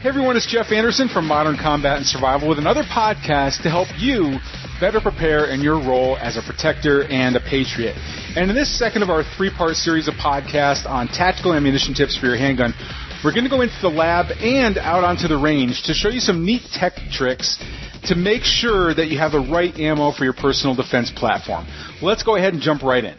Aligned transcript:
Hey 0.00 0.08
everyone, 0.08 0.34
it's 0.34 0.46
Jeff 0.46 0.72
Anderson 0.72 1.08
from 1.08 1.26
Modern 1.26 1.58
Combat 1.60 1.98
and 1.98 2.06
Survival 2.06 2.48
with 2.48 2.58
another 2.58 2.84
podcast 2.84 3.60
to 3.64 3.68
help 3.68 3.86
you 3.98 4.38
better 4.80 4.98
prepare 4.98 5.52
in 5.52 5.60
your 5.60 5.76
role 5.76 6.16
as 6.16 6.38
a 6.38 6.42
protector 6.42 7.04
and 7.04 7.36
a 7.36 7.40
patriot. 7.40 7.96
And 8.34 8.48
in 8.48 8.56
this 8.56 8.78
second 8.78 9.02
of 9.02 9.10
our 9.10 9.22
three-part 9.36 9.76
series 9.76 10.08
of 10.08 10.14
podcasts 10.14 10.86
on 10.86 11.08
tactical 11.08 11.52
ammunition 11.52 11.92
tips 11.92 12.16
for 12.16 12.28
your 12.28 12.38
handgun, 12.38 12.72
we're 13.22 13.34
going 13.34 13.44
to 13.44 13.50
go 13.50 13.60
into 13.60 13.76
the 13.82 13.90
lab 13.90 14.32
and 14.40 14.78
out 14.78 15.04
onto 15.04 15.28
the 15.28 15.36
range 15.36 15.82
to 15.84 15.92
show 15.92 16.08
you 16.08 16.20
some 16.20 16.46
neat 16.46 16.62
tech 16.72 16.94
tricks 17.12 17.62
to 18.04 18.14
make 18.14 18.42
sure 18.42 18.94
that 18.94 19.08
you 19.08 19.18
have 19.18 19.32
the 19.32 19.52
right 19.52 19.78
ammo 19.78 20.12
for 20.12 20.24
your 20.24 20.32
personal 20.32 20.74
defense 20.74 21.12
platform. 21.14 21.66
Let's 22.00 22.22
go 22.22 22.36
ahead 22.36 22.54
and 22.54 22.62
jump 22.62 22.82
right 22.82 23.04
in. 23.04 23.18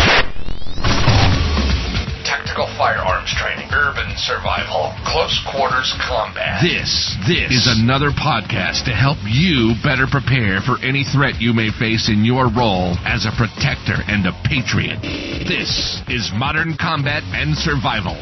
Survival, 4.21 4.93
close 5.01 5.33
quarters 5.49 5.89
combat. 5.97 6.61
This, 6.61 7.17
this 7.25 7.49
is 7.49 7.65
another 7.81 8.13
podcast 8.13 8.85
to 8.85 8.93
help 8.93 9.17
you 9.25 9.73
better 9.81 10.05
prepare 10.05 10.61
for 10.61 10.77
any 10.85 11.03
threat 11.03 11.41
you 11.41 11.53
may 11.53 11.73
face 11.73 12.07
in 12.07 12.23
your 12.23 12.45
role 12.53 12.93
as 13.01 13.25
a 13.25 13.33
protector 13.33 13.97
and 14.05 14.29
a 14.29 14.33
patriot. 14.45 15.01
This 15.01 16.01
is 16.07 16.29
Modern 16.33 16.77
Combat 16.77 17.23
and 17.33 17.57
Survival. 17.57 18.13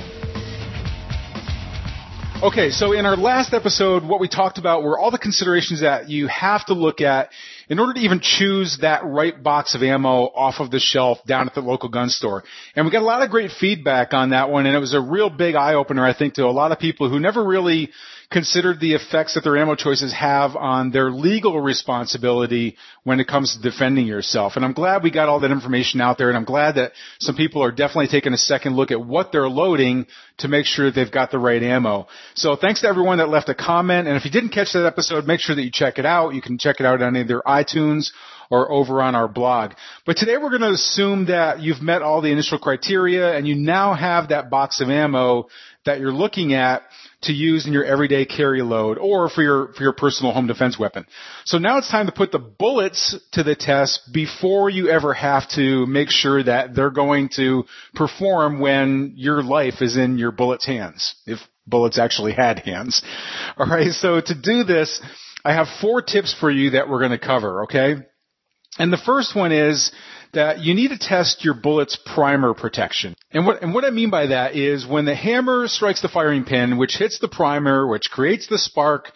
Okay, 2.41 2.69
so 2.69 2.93
in 2.93 3.05
our 3.05 3.17
last 3.17 3.53
episode, 3.53 4.07
what 4.07 4.21
we 4.21 4.29
talked 4.29 4.57
about 4.57 4.81
were 4.81 4.97
all 4.97 5.11
the 5.11 5.17
considerations 5.17 5.81
that 5.81 6.07
you 6.07 6.27
have 6.27 6.65
to 6.67 6.73
look 6.73 7.01
at 7.01 7.29
in 7.69 7.79
order 7.79 7.93
to 7.93 7.99
even 7.99 8.19
choose 8.19 8.79
that 8.81 9.05
right 9.05 9.41
box 9.41 9.75
of 9.75 9.83
ammo 9.83 10.25
off 10.25 10.55
of 10.59 10.71
the 10.71 10.79
shelf 10.79 11.19
down 11.25 11.47
at 11.47 11.53
the 11.53 11.61
local 11.61 11.87
gun 11.87 12.09
store. 12.09 12.43
And 12.75 12.85
we 12.85 12.91
got 12.91 13.03
a 13.03 13.05
lot 13.05 13.21
of 13.21 13.29
great 13.29 13.51
feedback 13.51 14.13
on 14.13 14.31
that 14.31 14.49
one 14.49 14.65
and 14.65 14.75
it 14.75 14.79
was 14.79 14.93
a 14.93 15.01
real 15.01 15.29
big 15.29 15.55
eye 15.55 15.75
opener, 15.75 16.05
I 16.05 16.13
think, 16.13 16.33
to 16.35 16.45
a 16.45 16.51
lot 16.51 16.71
of 16.71 16.79
people 16.79 17.09
who 17.09 17.19
never 17.19 17.43
really 17.43 17.91
considered 18.31 18.79
the 18.79 18.93
effects 18.93 19.33
that 19.33 19.43
their 19.43 19.57
ammo 19.57 19.73
choices 19.73 20.13
have 20.13 20.55
on 20.55 20.91
their 20.91 21.09
legal 21.09 21.59
responsibility 21.59 22.77
when 23.03 23.19
it 23.19 23.27
comes 23.27 23.55
to 23.55 23.61
defending 23.61 24.05
yourself. 24.05 24.55
And 24.55 24.63
I'm 24.63 24.73
glad 24.73 25.01
we 25.01 25.09
got 25.09 25.29
all 25.29 25.39
that 25.39 25.51
information 25.51 25.99
out 25.99 26.19
there 26.19 26.29
and 26.29 26.37
I'm 26.37 26.45
glad 26.45 26.75
that 26.75 26.91
some 27.19 27.35
people 27.35 27.63
are 27.63 27.71
definitely 27.71 28.07
taking 28.07 28.33
a 28.33 28.37
second 28.37 28.75
look 28.75 28.91
at 28.91 29.03
what 29.03 29.31
they're 29.31 29.49
loading 29.49 30.05
to 30.39 30.47
make 30.47 30.67
sure 30.67 30.91
they've 30.91 31.11
got 31.11 31.31
the 31.31 31.39
right 31.39 31.61
ammo. 31.61 32.07
So 32.35 32.55
thanks 32.55 32.81
to 32.81 32.87
everyone 32.87 33.17
that 33.17 33.29
left 33.29 33.49
a 33.49 33.55
comment. 33.55 34.07
And 34.07 34.15
if 34.15 34.25
you 34.25 34.31
didn't 34.31 34.49
catch 34.49 34.73
that 34.73 34.85
episode, 34.85 35.25
make 35.25 35.39
sure 35.39 35.55
that 35.55 35.63
you 35.63 35.71
check 35.71 35.97
it 35.97 36.05
out. 36.05 36.35
You 36.35 36.41
can 36.41 36.59
check 36.59 36.79
it 36.79 36.85
out 36.85 37.01
on 37.01 37.17
either 37.17 37.41
iTunes 37.47 38.11
or 38.51 38.71
over 38.71 39.01
on 39.01 39.15
our 39.15 39.27
blog. 39.27 39.73
But 40.05 40.17
today 40.17 40.37
we're 40.37 40.49
going 40.49 40.61
to 40.61 40.71
assume 40.71 41.27
that 41.27 41.61
you've 41.61 41.81
met 41.81 42.01
all 42.01 42.21
the 42.21 42.31
initial 42.31 42.59
criteria 42.59 43.35
and 43.35 43.47
you 43.47 43.55
now 43.55 43.93
have 43.93 44.29
that 44.29 44.49
box 44.49 44.81
of 44.81 44.89
ammo 44.89 45.47
that 45.89 45.99
you're 45.99 46.13
looking 46.13 46.53
at 46.53 46.83
to 47.23 47.33
use 47.33 47.65
in 47.65 47.73
your 47.73 47.83
everyday 47.83 48.25
carry 48.25 48.61
load 48.61 48.99
or 48.99 49.27
for 49.27 49.41
your, 49.41 49.73
for 49.73 49.81
your 49.81 49.93
personal 49.93 50.31
home 50.31 50.45
defense 50.45 50.77
weapon. 50.79 51.05
So 51.45 51.57
now 51.57 51.79
it's 51.79 51.89
time 51.89 52.05
to 52.05 52.11
put 52.11 52.31
the 52.31 52.39
bullets 52.39 53.17
to 53.33 53.43
the 53.43 53.55
test 53.55 54.01
before 54.13 54.69
you 54.69 54.89
ever 54.89 55.13
have 55.13 55.49
to 55.55 55.85
make 55.87 56.09
sure 56.09 56.43
that 56.43 56.75
they're 56.75 56.91
going 56.91 57.29
to 57.37 57.65
perform 57.95 58.59
when 58.59 59.13
your 59.15 59.41
life 59.41 59.81
is 59.81 59.97
in 59.97 60.19
your 60.19 60.31
bullet's 60.31 60.65
hands. 60.65 61.15
If 61.25 61.39
bullets 61.65 61.97
actually 61.97 62.33
had 62.33 62.59
hands. 62.59 63.01
Alright, 63.59 63.93
so 63.93 64.21
to 64.21 64.35
do 64.39 64.63
this, 64.63 65.01
I 65.43 65.53
have 65.53 65.67
four 65.81 66.01
tips 66.01 66.35
for 66.39 66.51
you 66.51 66.71
that 66.71 66.87
we're 66.87 66.99
going 66.99 67.19
to 67.19 67.25
cover, 67.25 67.63
okay? 67.63 67.95
And 68.79 68.91
the 68.91 68.97
first 68.97 69.35
one 69.35 69.51
is 69.51 69.91
that 70.33 70.59
you 70.59 70.73
need 70.73 70.89
to 70.89 70.97
test 70.97 71.43
your 71.43 71.53
bullet's 71.53 71.97
primer 71.97 72.53
protection. 72.53 73.15
And 73.31 73.45
what, 73.45 73.61
and 73.61 73.73
what 73.73 73.83
I 73.83 73.89
mean 73.89 74.09
by 74.09 74.27
that 74.27 74.55
is 74.55 74.87
when 74.87 75.05
the 75.05 75.15
hammer 75.15 75.67
strikes 75.67 76.01
the 76.01 76.07
firing 76.07 76.45
pin, 76.45 76.77
which 76.77 76.95
hits 76.97 77.19
the 77.19 77.27
primer, 77.27 77.85
which 77.85 78.09
creates 78.09 78.47
the 78.47 78.57
spark, 78.57 79.11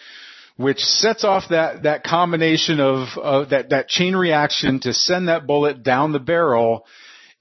which 0.57 0.79
sets 0.79 1.23
off 1.23 1.45
that, 1.49 1.83
that 1.83 2.03
combination 2.03 2.79
of, 2.79 3.07
uh, 3.17 3.45
that, 3.45 3.69
that 3.69 3.87
chain 3.87 4.15
reaction 4.15 4.79
to 4.81 4.93
send 4.93 5.29
that 5.29 5.47
bullet 5.47 5.81
down 5.81 6.11
the 6.11 6.19
barrel, 6.19 6.85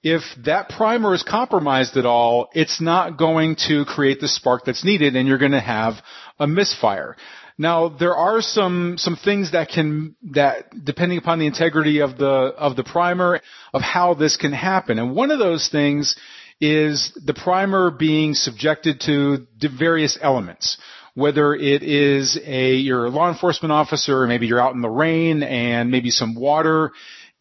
if 0.02 0.22
that 0.44 0.68
primer 0.68 1.14
is 1.14 1.22
compromised 1.22 1.96
at 1.96 2.06
all, 2.06 2.50
it's 2.54 2.80
not 2.80 3.16
going 3.16 3.56
to 3.68 3.84
create 3.84 4.20
the 4.20 4.28
spark 4.28 4.64
that's 4.64 4.84
needed 4.84 5.16
and 5.16 5.28
you're 5.28 5.38
going 5.38 5.52
to 5.52 5.60
have 5.60 5.94
a 6.38 6.46
misfire. 6.46 7.16
Now 7.58 7.88
there 7.88 8.16
are 8.16 8.40
some 8.40 8.96
some 8.98 9.16
things 9.16 9.52
that 9.52 9.68
can 9.68 10.16
that 10.32 10.84
depending 10.84 11.18
upon 11.18 11.38
the 11.38 11.46
integrity 11.46 12.00
of 12.00 12.18
the 12.18 12.26
of 12.26 12.76
the 12.76 12.84
primer 12.84 13.40
of 13.72 13.82
how 13.82 14.14
this 14.14 14.36
can 14.36 14.52
happen. 14.52 14.98
And 14.98 15.14
one 15.14 15.30
of 15.30 15.38
those 15.38 15.68
things 15.68 16.16
is 16.60 17.12
the 17.24 17.34
primer 17.34 17.90
being 17.90 18.34
subjected 18.34 19.00
to 19.02 19.46
various 19.76 20.18
elements. 20.20 20.78
Whether 21.14 21.54
it 21.54 21.82
is 21.82 22.38
a 22.42 22.74
you're 22.74 23.10
law 23.10 23.30
enforcement 23.30 23.72
officer, 23.72 24.26
maybe 24.26 24.46
you're 24.46 24.60
out 24.60 24.74
in 24.74 24.80
the 24.80 24.88
rain 24.88 25.42
and 25.42 25.90
maybe 25.90 26.10
some 26.10 26.34
water 26.34 26.92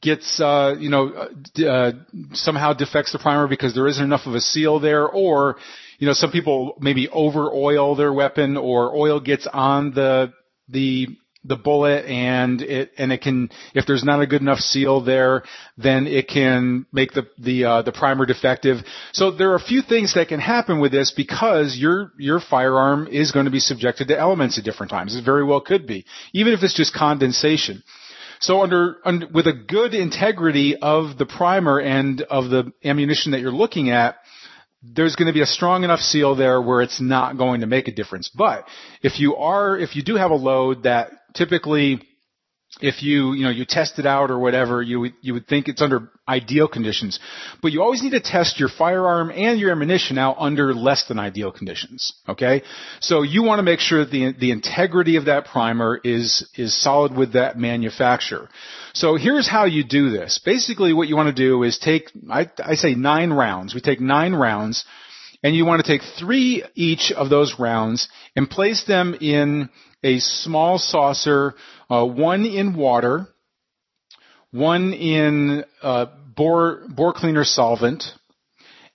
gets 0.01 0.39
uh, 0.41 0.75
you 0.79 0.89
know 0.89 1.29
uh, 1.67 1.91
somehow 2.33 2.73
defects 2.73 3.11
the 3.11 3.19
primer 3.19 3.47
because 3.47 3.73
there 3.73 3.87
isn't 3.87 4.03
enough 4.03 4.25
of 4.25 4.33
a 4.33 4.41
seal 4.41 4.79
there, 4.79 5.07
or 5.07 5.57
you 6.01 6.07
know, 6.07 6.13
some 6.13 6.31
people 6.31 6.77
maybe 6.79 7.07
over 7.09 7.51
oil 7.51 7.95
their 7.95 8.11
weapon 8.11 8.57
or 8.57 8.95
oil 8.95 9.19
gets 9.19 9.45
on 9.45 9.91
the, 9.93 10.33
the, 10.67 11.07
the 11.43 11.55
bullet 11.55 12.05
and 12.05 12.59
it, 12.63 12.91
and 12.97 13.11
it 13.11 13.21
can, 13.21 13.51
if 13.75 13.85
there's 13.85 14.03
not 14.03 14.19
a 14.19 14.25
good 14.25 14.41
enough 14.41 14.57
seal 14.57 15.01
there, 15.01 15.43
then 15.77 16.07
it 16.07 16.27
can 16.27 16.87
make 16.91 17.13
the, 17.13 17.27
the, 17.37 17.65
uh, 17.65 17.81
the 17.83 17.91
primer 17.91 18.25
defective. 18.25 18.77
So 19.13 19.29
there 19.29 19.51
are 19.51 19.55
a 19.55 19.59
few 19.59 19.83
things 19.83 20.15
that 20.15 20.27
can 20.27 20.39
happen 20.39 20.79
with 20.79 20.91
this 20.91 21.13
because 21.15 21.77
your, 21.77 22.13
your 22.17 22.39
firearm 22.39 23.07
is 23.07 23.31
going 23.31 23.45
to 23.45 23.51
be 23.51 23.59
subjected 23.59 24.07
to 24.07 24.19
elements 24.19 24.57
at 24.57 24.63
different 24.65 24.89
times. 24.89 25.15
It 25.15 25.23
very 25.23 25.43
well 25.43 25.61
could 25.61 25.85
be. 25.85 26.05
Even 26.33 26.53
if 26.53 26.63
it's 26.63 26.75
just 26.75 26.95
condensation. 26.95 27.83
So 28.39 28.63
under, 28.63 28.95
under, 29.05 29.27
with 29.27 29.45
a 29.45 29.53
good 29.53 29.93
integrity 29.93 30.77
of 30.77 31.19
the 31.19 31.27
primer 31.27 31.79
and 31.79 32.23
of 32.23 32.49
the 32.49 32.73
ammunition 32.83 33.33
that 33.33 33.41
you're 33.41 33.51
looking 33.51 33.91
at, 33.91 34.15
there's 34.83 35.15
going 35.15 35.27
to 35.27 35.33
be 35.33 35.41
a 35.41 35.45
strong 35.45 35.83
enough 35.83 35.99
seal 35.99 36.35
there 36.35 36.61
where 36.61 36.81
it's 36.81 36.99
not 36.99 37.37
going 37.37 37.61
to 37.61 37.67
make 37.67 37.87
a 37.87 37.91
difference. 37.91 38.29
But 38.33 38.65
if 39.03 39.19
you 39.19 39.35
are, 39.35 39.77
if 39.77 39.95
you 39.95 40.03
do 40.03 40.15
have 40.15 40.31
a 40.31 40.35
load 40.35 40.83
that 40.83 41.11
typically 41.35 42.01
if 42.79 43.03
you, 43.03 43.33
you 43.33 43.43
know, 43.43 43.49
you 43.49 43.65
test 43.65 43.99
it 43.99 44.05
out 44.05 44.31
or 44.31 44.39
whatever, 44.39 44.81
you 44.81 45.01
would, 45.01 45.13
you 45.21 45.33
would 45.33 45.45
think 45.45 45.67
it's 45.67 45.81
under 45.81 46.09
ideal 46.27 46.69
conditions. 46.69 47.19
But 47.61 47.73
you 47.73 47.81
always 47.81 48.01
need 48.01 48.11
to 48.11 48.21
test 48.21 48.59
your 48.59 48.69
firearm 48.69 49.29
and 49.29 49.59
your 49.59 49.71
ammunition 49.71 50.17
out 50.17 50.37
under 50.39 50.73
less 50.73 51.05
than 51.07 51.19
ideal 51.19 51.51
conditions. 51.51 52.13
Okay? 52.29 52.63
So 53.01 53.23
you 53.23 53.43
want 53.43 53.59
to 53.59 53.63
make 53.63 53.79
sure 53.79 54.05
that 54.05 54.11
the, 54.11 54.33
the 54.39 54.51
integrity 54.51 55.17
of 55.17 55.25
that 55.25 55.45
primer 55.47 55.99
is, 56.01 56.49
is 56.55 56.81
solid 56.81 57.15
with 57.15 57.33
that 57.33 57.57
manufacturer. 57.57 58.49
So 58.93 59.15
here's 59.15 59.49
how 59.49 59.65
you 59.65 59.83
do 59.83 60.09
this. 60.09 60.39
Basically 60.43 60.93
what 60.93 61.09
you 61.09 61.17
want 61.17 61.35
to 61.35 61.43
do 61.43 61.63
is 61.63 61.77
take, 61.77 62.09
I, 62.29 62.49
I 62.63 62.75
say 62.75 62.95
nine 62.95 63.31
rounds. 63.31 63.75
We 63.75 63.81
take 63.81 63.99
nine 63.99 64.33
rounds 64.33 64.85
and 65.43 65.55
you 65.55 65.65
want 65.65 65.83
to 65.83 65.91
take 65.91 66.07
three 66.17 66.63
each 66.75 67.11
of 67.11 67.29
those 67.29 67.55
rounds 67.59 68.07
and 68.35 68.49
place 68.49 68.85
them 68.85 69.15
in 69.19 69.69
a 70.03 70.19
small 70.19 70.77
saucer, 70.77 71.55
uh, 71.89 72.05
one 72.05 72.45
in 72.45 72.75
water, 72.75 73.27
one 74.51 74.93
in 74.93 75.63
uh, 75.81 76.07
bore 76.35 76.83
bore 76.89 77.13
cleaner 77.13 77.43
solvent, 77.43 78.03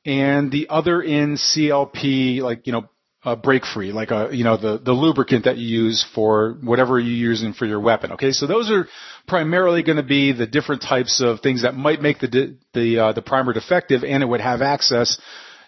and 0.05 0.51
the 0.51 0.69
other 0.69 1.03
in 1.03 1.35
CLP, 1.35 2.41
like 2.41 2.67
you 2.67 2.73
know, 2.73 2.89
uh, 3.25 3.35
break 3.35 3.65
free, 3.65 3.91
like 3.93 4.11
a 4.13 4.29
you 4.33 4.45
know 4.45 4.57
the 4.57 4.79
the 4.79 4.93
lubricant 4.93 5.45
that 5.45 5.57
you 5.57 5.85
use 5.85 6.07
for 6.15 6.57
whatever 6.63 6.99
you're 6.99 7.31
using 7.31 7.53
for 7.53 7.67
your 7.67 7.81
weapon. 7.81 8.13
Okay, 8.13 8.31
so 8.31 8.47
those 8.47 8.71
are 8.71 8.87
primarily 9.27 9.83
going 9.83 9.97
to 9.97 10.05
be 10.05 10.33
the 10.33 10.47
different 10.47 10.83
types 10.83 11.21
of 11.21 11.41
things 11.41 11.63
that 11.63 11.75
might 11.75 12.01
make 12.01 12.21
the 12.21 12.57
the 12.73 12.99
uh, 12.99 13.13
the 13.13 13.23
primer 13.23 13.53
defective, 13.53 14.05
and 14.05 14.23
it 14.23 14.27
would 14.27 14.41
have 14.41 14.63
access 14.63 15.19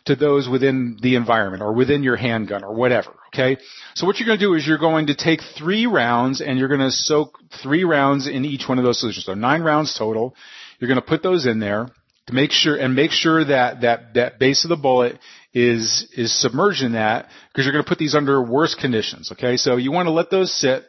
to 0.09 0.17
those 0.17 0.49
within 0.49 0.99
the 1.01 1.15
environment 1.15 1.63
or 1.63 1.73
within 1.73 2.03
your 2.03 2.17
handgun 2.17 2.65
or 2.65 2.75
whatever. 2.75 3.15
Okay. 3.29 3.57
So 3.95 4.07
what 4.07 4.19
you're 4.19 4.27
going 4.27 4.39
to 4.39 4.45
do 4.45 4.55
is 4.55 4.67
you're 4.67 4.79
going 4.79 5.07
to 5.07 5.15
take 5.15 5.41
three 5.57 5.87
rounds 5.87 6.41
and 6.41 6.59
you're 6.59 6.69
going 6.69 6.81
to 6.81 6.91
soak 6.91 7.39
three 7.63 7.85
rounds 7.85 8.27
in 8.27 8.45
each 8.45 8.69
one 8.69 8.79
of 8.79 8.85
those 8.85 9.01
solutions. 9.01 9.27
So 9.27 9.35
nine 9.35 9.63
rounds 9.63 9.97
total. 9.97 10.35
You're 10.79 10.89
going 10.89 11.01
to 11.01 11.07
put 11.07 11.23
those 11.23 11.47
in 11.47 11.61
there 11.61 11.89
to 12.27 12.33
make 12.33 12.51
sure 12.51 12.77
and 12.77 12.95
make 12.95 13.11
sure 13.11 13.45
that 13.45 13.83
that 13.83 14.15
that 14.15 14.39
base 14.39 14.65
of 14.65 14.69
the 14.69 14.77
bullet 14.77 15.19
is 15.55 16.09
is 16.17 16.39
submerged 16.39 16.83
in 16.83 16.93
that 16.93 17.29
because 17.53 17.65
you're 17.65 17.73
going 17.73 17.85
to 17.85 17.89
put 17.89 17.99
these 17.99 18.15
under 18.15 18.43
worse 18.43 18.75
conditions. 18.75 19.33
Okay. 19.33 19.57
So 19.57 19.77
you 19.77 19.93
want 19.93 20.07
to 20.07 20.13
let 20.13 20.31
those 20.31 20.53
sit 20.53 20.85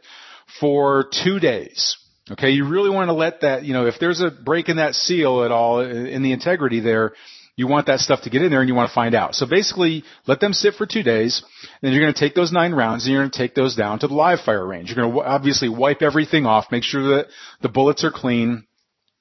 for 0.60 1.10
two 1.24 1.39
days. 1.39 1.98
Okay, 2.31 2.51
you 2.51 2.68
really 2.68 2.92
want 2.92 3.07
to 3.07 3.13
let 3.13 3.42
that, 3.42 3.66
you 3.66 3.74
know, 3.74 3.88
if 3.88 3.95
there's 4.00 4.21
a 4.21 4.30
break 4.30 4.69
in 4.69 4.77
that 4.77 4.94
seal 4.94 5.44
at 5.44 5.51
all 5.51 5.80
in 5.81 6.21
the 6.21 6.31
integrity 6.31 6.80
there, 6.80 7.13
you 7.59 7.67
want 7.67 7.88
that 7.88 8.00
stuff 8.00 8.21
to 8.21 8.29
get 8.29 8.41
in 8.41 8.51
there 8.51 8.61
and 8.61 8.69
you 8.69 8.73
want 8.73 8.89
to 8.89 8.95
find 8.95 9.13
out. 9.13 9.35
So 9.35 9.45
basically, 9.45 10.06
let 10.27 10.39
them 10.39 10.53
sit 10.53 10.75
for 10.75 10.85
two 10.85 11.03
days, 11.03 11.44
then 11.81 11.91
you're 11.91 12.01
going 12.01 12.13
to 12.13 12.19
take 12.19 12.33
those 12.33 12.53
nine 12.53 12.71
rounds 12.71 13.03
and 13.03 13.11
you're 13.11 13.21
going 13.21 13.31
to 13.31 13.38
take 13.38 13.53
those 13.53 13.75
down 13.75 14.00
to 14.00 14.07
the 14.07 14.13
live 14.13 14.39
fire 14.39 14.65
range. 14.65 14.89
You're 14.89 15.03
going 15.03 15.13
to 15.13 15.19
obviously 15.19 15.67
wipe 15.67 16.01
everything 16.01 16.45
off, 16.45 16.71
make 16.71 16.85
sure 16.85 17.17
that 17.17 17.27
the 17.61 17.67
bullets 17.67 18.06
are 18.06 18.11
clean, 18.11 18.65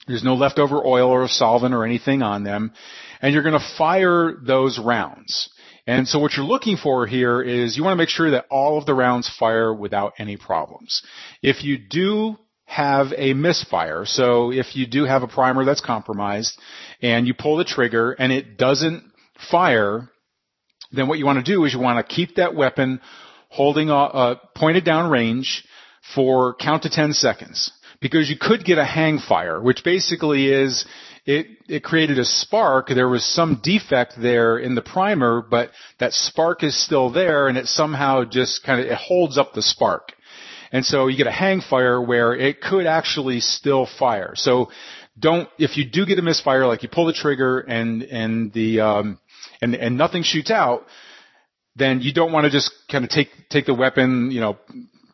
there's 0.07 0.23
no 0.23 0.37
leftover 0.37 0.87
oil 0.87 1.11
or 1.11 1.27
solvent 1.27 1.75
or 1.75 1.85
anything 1.85 2.23
on 2.23 2.45
them, 2.45 2.73
and 3.21 3.35
you're 3.35 3.43
going 3.43 3.59
to 3.59 3.75
fire 3.77 4.37
those 4.41 4.79
rounds. 4.79 5.51
And 5.89 6.07
so 6.07 6.21
what 6.21 6.37
you're 6.37 6.47
looking 6.47 6.77
for 6.77 7.09
here 7.09 7.43
is 7.43 7.77
you 7.77 7.83
want 7.83 7.95
to 7.95 8.03
make 8.03 8.09
sure 8.09 8.31
that 8.31 8.47
all 8.53 8.79
of 8.79 8.87
the 8.87 8.95
rounds 8.95 9.29
fire 9.29 9.75
without 9.75 10.13
any 10.17 10.37
problems. 10.37 11.03
If 11.43 11.65
you 11.65 11.77
do 11.77 12.37
have 12.69 13.15
a 13.17 13.33
misfire. 13.33 14.05
So 14.05 14.53
if 14.53 14.77
you 14.77 14.87
do 14.87 15.05
have 15.05 15.23
a 15.23 15.27
primer 15.27 15.65
that's 15.65 15.81
compromised 15.81 16.61
and 17.01 17.27
you 17.27 17.35
pull 17.35 17.57
the 17.57 17.65
trigger 17.65 18.13
and 18.13 18.33
it 18.33 18.57
doesn't 18.57 19.05
fire, 19.51 20.09
then 20.93 21.09
what 21.09 21.19
you 21.19 21.27
want 21.27 21.45
to 21.45 21.53
do 21.53 21.65
is 21.65 21.73
you 21.73 21.81
want 21.81 22.07
to 22.07 22.15
keep 22.15 22.37
that 22.37 22.55
weapon 22.55 23.01
holding 23.49 23.91
a, 23.91 23.95
a 23.95 23.97
uh, 23.97 24.35
pointed 24.55 24.85
down 24.85 25.11
range 25.11 25.65
for 26.15 26.55
count 26.55 26.83
to 26.83 26.91
10 26.91 27.13
seconds 27.13 27.73
because 28.01 28.29
you 28.29 28.37
could 28.41 28.65
get 28.65 28.79
a 28.79 28.85
hang 28.85 29.19
fire, 29.19 29.61
which 29.61 29.83
basically 29.85 30.53
is 30.53 30.87
it, 31.27 31.47
it 31.69 31.83
created 31.83 32.19
a 32.19 32.25
spark. 32.25 32.89
There 32.89 33.09
was 33.09 33.25
some 33.25 33.61
defect 33.63 34.15
there 34.19 34.59
in 34.59 34.75
the 34.75 34.83
primer, 34.83 35.43
but 35.43 35.71
that 35.99 36.13
spark 36.13 36.63
is 36.63 36.83
still 36.83 37.11
there 37.11 37.49
and 37.49 37.59
it 37.59 37.67
somehow 37.67 38.25
just 38.25 38.65
kind 38.65 38.81
of, 38.81 38.87
it 38.87 38.97
holds 38.97 39.37
up 39.37 39.53
the 39.53 39.63
spark. 39.63 40.13
And 40.73 40.85
so 40.85 41.07
you 41.07 41.17
get 41.17 41.27
a 41.27 41.33
hang 41.33 41.61
fire 41.61 42.01
where 42.01 42.35
it 42.35 42.61
could 42.61 42.87
actually 42.87 43.41
still 43.41 43.87
fire. 43.99 44.33
So 44.37 44.71
don't, 45.19 45.49
if 45.59 45.77
you 45.77 45.85
do 45.85 46.07
get 46.07 46.19
a 46.19 46.23
misfire, 46.23 46.67
like 46.67 46.83
you 46.83 46.89
pull 46.89 47.07
the 47.07 47.13
trigger 47.13 47.61
and, 47.61 48.03
and 48.03 48.53
the, 48.53 48.81
um, 48.81 49.19
and, 49.61 49.75
and 49.75 49.97
nothing 49.97 50.23
shoots 50.23 50.51
out, 50.51 50.87
then 51.77 52.01
you 52.01 52.13
don't 52.13 52.33
want 52.33 52.45
to 52.45 52.51
just 52.51 52.73
kind 52.91 53.05
of 53.05 53.11
take, 53.11 53.29
take 53.51 53.67
the 53.67 53.75
weapon, 53.75 54.31
you 54.31 54.41
know, 54.41 54.59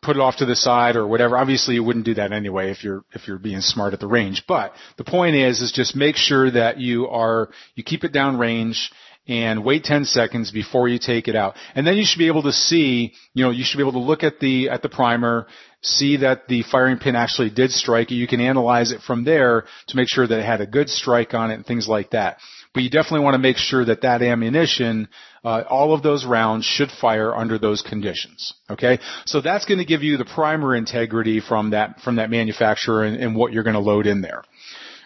put 0.01 0.15
it 0.15 0.19
off 0.19 0.37
to 0.37 0.45
the 0.45 0.55
side 0.55 0.95
or 0.95 1.07
whatever. 1.07 1.37
Obviously 1.37 1.75
you 1.75 1.83
wouldn't 1.83 2.05
do 2.05 2.13
that 2.13 2.31
anyway 2.31 2.69
if 2.69 2.83
you're, 2.83 3.03
if 3.13 3.27
you're 3.27 3.39
being 3.39 3.61
smart 3.61 3.93
at 3.93 3.99
the 3.99 4.07
range. 4.07 4.43
But 4.47 4.73
the 4.97 5.03
point 5.03 5.35
is, 5.35 5.61
is 5.61 5.71
just 5.71 5.95
make 5.95 6.15
sure 6.15 6.51
that 6.51 6.79
you 6.79 7.07
are, 7.07 7.49
you 7.75 7.83
keep 7.83 8.03
it 8.03 8.13
down 8.13 8.37
range 8.37 8.91
and 9.27 9.63
wait 9.63 9.83
10 9.83 10.05
seconds 10.05 10.51
before 10.51 10.87
you 10.87 10.99
take 10.99 11.27
it 11.27 11.35
out. 11.35 11.55
And 11.73 11.85
then 11.85 11.97
you 11.97 12.05
should 12.05 12.19
be 12.19 12.27
able 12.27 12.43
to 12.43 12.51
see, 12.51 13.13
you 13.33 13.43
know, 13.43 13.51
you 13.51 13.63
should 13.63 13.77
be 13.77 13.83
able 13.83 13.93
to 13.93 13.99
look 13.99 14.23
at 14.23 14.39
the, 14.39 14.69
at 14.69 14.81
the 14.81 14.89
primer, 14.89 15.47
see 15.81 16.17
that 16.17 16.47
the 16.47 16.63
firing 16.63 16.99
pin 16.99 17.15
actually 17.15 17.49
did 17.49 17.71
strike. 17.71 18.11
You 18.11 18.27
can 18.27 18.41
analyze 18.41 18.91
it 18.91 19.01
from 19.01 19.23
there 19.23 19.65
to 19.87 19.95
make 19.95 20.09
sure 20.09 20.27
that 20.27 20.39
it 20.39 20.45
had 20.45 20.61
a 20.61 20.67
good 20.67 20.89
strike 20.89 21.33
on 21.33 21.51
it 21.51 21.55
and 21.55 21.65
things 21.65 21.87
like 21.87 22.11
that. 22.11 22.37
But 22.73 22.83
you 22.83 22.89
definitely 22.89 23.21
want 23.21 23.35
to 23.35 23.39
make 23.39 23.57
sure 23.57 23.85
that 23.85 24.01
that 24.01 24.21
ammunition, 24.21 25.07
uh, 25.45 25.63
all 25.69 25.93
of 25.93 26.03
those 26.03 26.25
rounds 26.25 26.65
should 26.65 26.91
fire 26.91 27.33
under 27.33 27.57
those 27.57 27.81
conditions. 27.81 28.53
Okay, 28.69 28.99
so 29.25 29.39
that's 29.39 29.65
going 29.65 29.77
to 29.77 29.85
give 29.85 30.03
you 30.03 30.17
the 30.17 30.25
primer 30.25 30.75
integrity 30.75 31.39
from 31.39 31.69
that 31.69 32.01
from 32.01 32.17
that 32.17 32.29
manufacturer 32.29 33.05
and, 33.05 33.15
and 33.15 33.35
what 33.35 33.53
you're 33.53 33.63
going 33.63 33.75
to 33.75 33.79
load 33.79 34.07
in 34.07 34.19
there. 34.19 34.43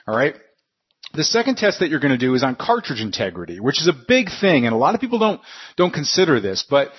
All 0.07 0.17
right. 0.17 0.35
The 1.13 1.23
second 1.23 1.55
test 1.55 1.79
that 1.79 1.89
you're 1.89 1.99
going 1.99 2.11
to 2.11 2.17
do 2.17 2.35
is 2.35 2.43
on 2.43 2.55
cartridge 2.55 3.01
integrity, 3.01 3.59
which 3.59 3.81
is 3.81 3.87
a 3.87 3.93
big 3.93 4.29
thing, 4.41 4.65
and 4.65 4.73
a 4.73 4.77
lot 4.77 4.95
of 4.95 5.01
people 5.01 5.19
don't 5.19 5.41
don't 5.75 5.93
consider 5.93 6.39
this. 6.39 6.65
But 6.69 6.91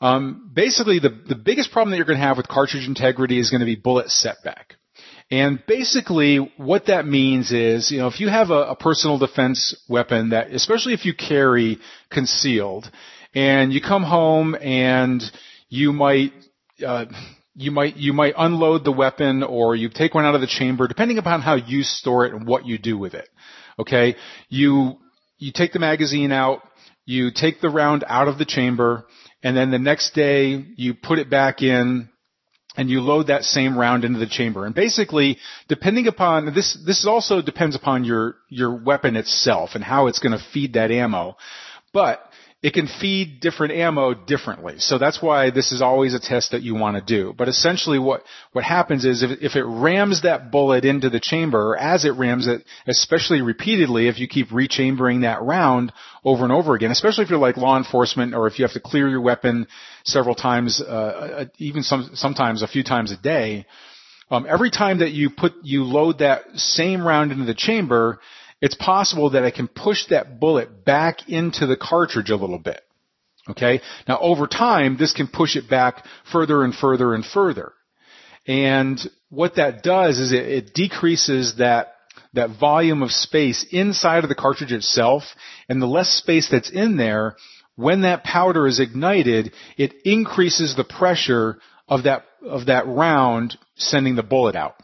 um, 0.00 0.50
basically, 0.54 1.00
the 1.00 1.10
the 1.10 1.34
biggest 1.34 1.72
problem 1.72 1.90
that 1.90 1.96
you're 1.96 2.06
going 2.06 2.18
to 2.18 2.24
have 2.24 2.36
with 2.36 2.48
cartridge 2.48 2.86
integrity 2.86 3.38
is 3.38 3.50
going 3.50 3.60
to 3.60 3.66
be 3.66 3.76
bullet 3.76 4.10
setback. 4.10 4.74
And 5.30 5.62
basically, 5.66 6.38
what 6.56 6.86
that 6.86 7.04
means 7.04 7.52
is, 7.52 7.90
you 7.90 7.98
know, 7.98 8.06
if 8.06 8.18
you 8.18 8.28
have 8.28 8.50
a, 8.50 8.70
a 8.70 8.76
personal 8.76 9.18
defense 9.18 9.76
weapon 9.88 10.30
that, 10.30 10.52
especially 10.52 10.94
if 10.94 11.04
you 11.04 11.12
carry 11.14 11.78
concealed, 12.10 12.90
and 13.34 13.72
you 13.72 13.80
come 13.80 14.04
home 14.04 14.54
and 14.54 15.22
you 15.68 15.92
might 15.92 16.32
uh, 16.86 17.06
you 17.58 17.72
might 17.72 17.96
you 17.96 18.12
might 18.12 18.34
unload 18.38 18.84
the 18.84 18.92
weapon 18.92 19.42
or 19.42 19.74
you 19.74 19.88
take 19.88 20.14
one 20.14 20.24
out 20.24 20.36
of 20.36 20.40
the 20.40 20.46
chamber 20.46 20.86
depending 20.86 21.18
upon 21.18 21.42
how 21.42 21.56
you 21.56 21.82
store 21.82 22.24
it 22.24 22.32
and 22.32 22.46
what 22.46 22.64
you 22.64 22.78
do 22.78 22.96
with 22.96 23.14
it. 23.14 23.28
Okay? 23.80 24.14
You 24.48 24.96
you 25.38 25.50
take 25.52 25.72
the 25.72 25.80
magazine 25.80 26.30
out 26.30 26.62
you 27.04 27.30
take 27.34 27.60
the 27.60 27.68
round 27.68 28.04
out 28.06 28.28
of 28.28 28.38
the 28.38 28.44
chamber 28.44 29.06
and 29.42 29.56
then 29.56 29.72
the 29.72 29.78
next 29.78 30.14
day 30.14 30.64
you 30.76 30.94
put 30.94 31.18
it 31.18 31.28
back 31.28 31.60
in 31.60 32.08
and 32.76 32.88
you 32.88 33.00
load 33.00 33.26
that 33.26 33.42
same 33.42 33.76
round 33.76 34.04
into 34.04 34.20
the 34.20 34.26
chamber. 34.28 34.64
And 34.64 34.72
basically 34.72 35.38
depending 35.68 36.06
upon 36.06 36.54
this 36.54 36.78
this 36.86 37.04
also 37.04 37.42
depends 37.42 37.74
upon 37.74 38.04
your 38.04 38.36
your 38.48 38.72
weapon 38.72 39.16
itself 39.16 39.70
and 39.74 39.82
how 39.82 40.06
it's 40.06 40.20
going 40.20 40.38
to 40.38 40.44
feed 40.52 40.74
that 40.74 40.92
ammo. 40.92 41.36
But 41.92 42.22
it 42.60 42.74
can 42.74 42.88
feed 42.88 43.38
different 43.40 43.72
ammo 43.72 44.14
differently. 44.14 44.74
So 44.78 44.98
that's 44.98 45.22
why 45.22 45.50
this 45.50 45.70
is 45.70 45.80
always 45.80 46.12
a 46.12 46.18
test 46.18 46.50
that 46.50 46.62
you 46.62 46.74
want 46.74 46.96
to 46.96 47.02
do. 47.02 47.32
But 47.38 47.46
essentially 47.46 48.00
what, 48.00 48.24
what 48.52 48.64
happens 48.64 49.04
is 49.04 49.22
if, 49.22 49.38
if 49.40 49.54
it 49.54 49.62
rams 49.62 50.22
that 50.22 50.50
bullet 50.50 50.84
into 50.84 51.08
the 51.08 51.20
chamber, 51.20 51.76
as 51.76 52.04
it 52.04 52.16
rams 52.16 52.48
it, 52.48 52.64
especially 52.88 53.42
repeatedly, 53.42 54.08
if 54.08 54.18
you 54.18 54.26
keep 54.26 54.48
rechambering 54.48 55.20
that 55.20 55.40
round 55.40 55.92
over 56.24 56.42
and 56.42 56.52
over 56.52 56.74
again, 56.74 56.90
especially 56.90 57.22
if 57.22 57.30
you're 57.30 57.38
like 57.38 57.56
law 57.56 57.76
enforcement 57.76 58.34
or 58.34 58.48
if 58.48 58.58
you 58.58 58.64
have 58.64 58.74
to 58.74 58.80
clear 58.80 59.08
your 59.08 59.20
weapon 59.20 59.68
several 60.04 60.34
times, 60.34 60.80
uh, 60.80 60.84
uh 60.84 61.44
even 61.58 61.84
some, 61.84 62.10
sometimes 62.14 62.62
a 62.62 62.68
few 62.68 62.82
times 62.82 63.12
a 63.12 63.16
day, 63.16 63.66
um, 64.32 64.46
every 64.48 64.70
time 64.70 64.98
that 64.98 65.12
you 65.12 65.30
put, 65.30 65.54
you 65.62 65.84
load 65.84 66.18
that 66.18 66.42
same 66.56 67.06
round 67.06 67.30
into 67.30 67.44
the 67.44 67.54
chamber, 67.54 68.18
it's 68.60 68.74
possible 68.74 69.30
that 69.30 69.44
I 69.44 69.50
can 69.50 69.68
push 69.68 70.06
that 70.10 70.40
bullet 70.40 70.84
back 70.84 71.28
into 71.28 71.66
the 71.66 71.76
cartridge 71.76 72.30
a 72.30 72.36
little 72.36 72.58
bit. 72.58 72.80
Okay? 73.48 73.80
Now 74.06 74.18
over 74.20 74.46
time, 74.46 74.96
this 74.98 75.12
can 75.12 75.28
push 75.28 75.56
it 75.56 75.70
back 75.70 76.04
further 76.32 76.64
and 76.64 76.74
further 76.74 77.14
and 77.14 77.24
further. 77.24 77.72
And 78.46 78.98
what 79.30 79.56
that 79.56 79.82
does 79.82 80.18
is 80.18 80.32
it, 80.32 80.46
it 80.46 80.74
decreases 80.74 81.56
that 81.58 81.94
that 82.34 82.58
volume 82.58 83.02
of 83.02 83.10
space 83.10 83.64
inside 83.70 84.22
of 84.22 84.28
the 84.28 84.34
cartridge 84.34 84.72
itself, 84.72 85.22
and 85.68 85.80
the 85.80 85.86
less 85.86 86.10
space 86.10 86.48
that's 86.50 86.70
in 86.70 86.96
there, 86.96 87.36
when 87.74 88.02
that 88.02 88.22
powder 88.22 88.66
is 88.66 88.80
ignited, 88.80 89.52
it 89.78 89.94
increases 90.04 90.76
the 90.76 90.84
pressure 90.84 91.58
of 91.86 92.02
that, 92.02 92.24
of 92.42 92.66
that 92.66 92.86
round 92.86 93.56
sending 93.76 94.14
the 94.14 94.22
bullet 94.22 94.56
out 94.56 94.74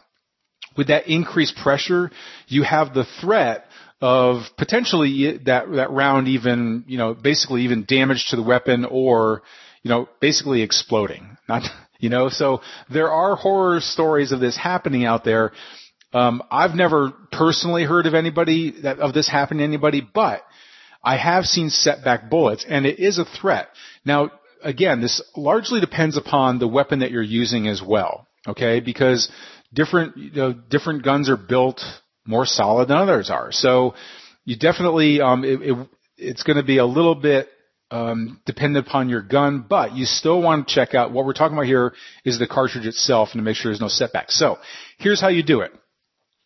with 0.77 0.87
that 0.87 1.07
increased 1.07 1.55
pressure, 1.55 2.11
you 2.47 2.63
have 2.63 2.93
the 2.93 3.05
threat 3.21 3.65
of 4.01 4.43
potentially 4.57 5.37
that, 5.45 5.71
that 5.71 5.91
round 5.91 6.27
even, 6.27 6.83
you 6.87 6.97
know, 6.97 7.13
basically 7.13 7.63
even 7.63 7.85
damage 7.87 8.27
to 8.29 8.35
the 8.35 8.43
weapon 8.43 8.85
or, 8.85 9.41
you 9.83 9.89
know, 9.89 10.09
basically 10.19 10.61
exploding. 10.61 11.37
Not, 11.49 11.63
you 11.99 12.09
know, 12.09 12.29
so 12.29 12.61
there 12.89 13.09
are 13.09 13.35
horror 13.35 13.79
stories 13.79 14.31
of 14.31 14.39
this 14.39 14.57
happening 14.57 15.05
out 15.05 15.23
there. 15.23 15.51
Um, 16.13 16.41
I've 16.49 16.75
never 16.75 17.11
personally 17.31 17.83
heard 17.83 18.05
of 18.05 18.13
anybody 18.13 18.81
that, 18.83 18.99
of 18.99 19.13
this 19.13 19.29
happening 19.29 19.59
to 19.59 19.65
anybody, 19.65 20.01
but 20.01 20.41
I 21.03 21.17
have 21.17 21.45
seen 21.45 21.69
setback 21.69 22.29
bullets 22.29 22.65
and 22.67 22.85
it 22.85 22.99
is 22.99 23.17
a 23.17 23.25
threat. 23.25 23.69
Now, 24.05 24.31
again, 24.63 25.01
this 25.01 25.21
largely 25.35 25.79
depends 25.79 26.17
upon 26.17 26.59
the 26.59 26.67
weapon 26.67 26.99
that 26.99 27.11
you're 27.11 27.21
using 27.21 27.67
as 27.67 27.81
well. 27.81 28.27
Okay, 28.47 28.79
because 28.79 29.31
different 29.73 30.17
you 30.17 30.31
know, 30.31 30.53
different 30.53 31.03
guns 31.03 31.29
are 31.29 31.37
built 31.37 31.81
more 32.25 32.45
solid 32.45 32.87
than 32.87 32.97
others 32.97 33.29
are. 33.29 33.51
So 33.51 33.95
you 34.43 34.57
definitely 34.57 35.21
um, 35.21 35.43
it, 35.43 35.61
it, 35.61 35.87
it's 36.17 36.43
going 36.43 36.57
to 36.57 36.63
be 36.63 36.77
a 36.77 36.85
little 36.85 37.15
bit 37.15 37.49
um, 37.91 38.41
dependent 38.45 38.87
upon 38.87 39.09
your 39.09 39.21
gun, 39.21 39.65
but 39.67 39.93
you 39.93 40.05
still 40.05 40.41
want 40.41 40.67
to 40.67 40.73
check 40.73 40.95
out 40.95 41.11
what 41.11 41.25
we're 41.25 41.33
talking 41.33 41.55
about 41.55 41.67
here 41.67 41.93
is 42.23 42.39
the 42.39 42.47
cartridge 42.47 42.85
itself 42.85 43.29
and 43.31 43.39
to 43.39 43.43
make 43.43 43.55
sure 43.55 43.71
there's 43.71 43.81
no 43.81 43.87
setbacks. 43.87 44.37
So 44.37 44.57
here's 44.97 45.21
how 45.21 45.27
you 45.27 45.43
do 45.43 45.61
it. 45.61 45.71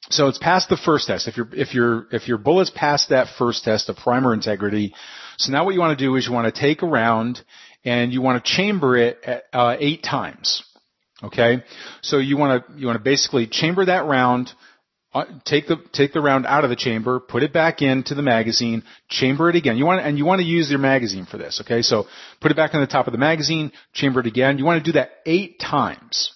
So 0.09 0.27
it's 0.27 0.37
past 0.37 0.69
the 0.69 0.77
first 0.77 1.07
test. 1.07 1.27
If 1.27 1.37
your 1.37 1.49
if 1.53 1.73
your 1.73 2.07
if 2.11 2.27
your 2.27 2.37
bullets 2.37 2.71
past 2.73 3.09
that 3.09 3.27
first 3.37 3.63
test 3.63 3.89
of 3.89 3.97
primer 3.97 4.33
integrity, 4.33 4.93
so 5.37 5.51
now 5.51 5.65
what 5.65 5.73
you 5.73 5.79
want 5.79 5.97
to 5.97 6.03
do 6.03 6.15
is 6.15 6.25
you 6.25 6.33
want 6.33 6.53
to 6.53 6.59
take 6.59 6.81
a 6.81 6.87
round 6.87 7.41
and 7.85 8.11
you 8.11 8.21
want 8.21 8.43
to 8.43 8.51
chamber 8.51 8.97
it 8.97 9.19
at, 9.23 9.43
uh, 9.53 9.75
eight 9.79 10.03
times. 10.03 10.63
Okay, 11.21 11.63
so 12.01 12.17
you 12.17 12.37
want 12.37 12.65
to 12.65 12.79
you 12.79 12.87
want 12.87 12.97
to 12.97 13.03
basically 13.03 13.45
chamber 13.45 13.85
that 13.85 14.05
round, 14.05 14.51
uh, 15.13 15.25
take 15.43 15.67
the 15.67 15.77
take 15.91 16.13
the 16.13 16.21
round 16.21 16.45
out 16.45 16.63
of 16.63 16.69
the 16.69 16.75
chamber, 16.75 17.19
put 17.19 17.41
it 17.41 17.51
back 17.51 17.81
into 17.81 18.13
the 18.13 18.21
magazine, 18.21 18.83
chamber 19.09 19.49
it 19.49 19.55
again. 19.55 19.77
You 19.77 19.85
want 19.85 20.05
and 20.05 20.17
you 20.17 20.25
want 20.25 20.39
to 20.39 20.45
use 20.45 20.69
your 20.69 20.79
magazine 20.79 21.25
for 21.25 21.37
this. 21.37 21.61
Okay, 21.61 21.81
so 21.81 22.05
put 22.39 22.51
it 22.51 22.55
back 22.57 22.75
on 22.75 22.81
the 22.81 22.87
top 22.87 23.07
of 23.07 23.11
the 23.11 23.17
magazine, 23.17 23.71
chamber 23.93 24.19
it 24.19 24.27
again. 24.27 24.59
You 24.59 24.65
want 24.65 24.83
to 24.83 24.91
do 24.91 24.97
that 24.97 25.09
eight 25.25 25.59
times. 25.59 26.31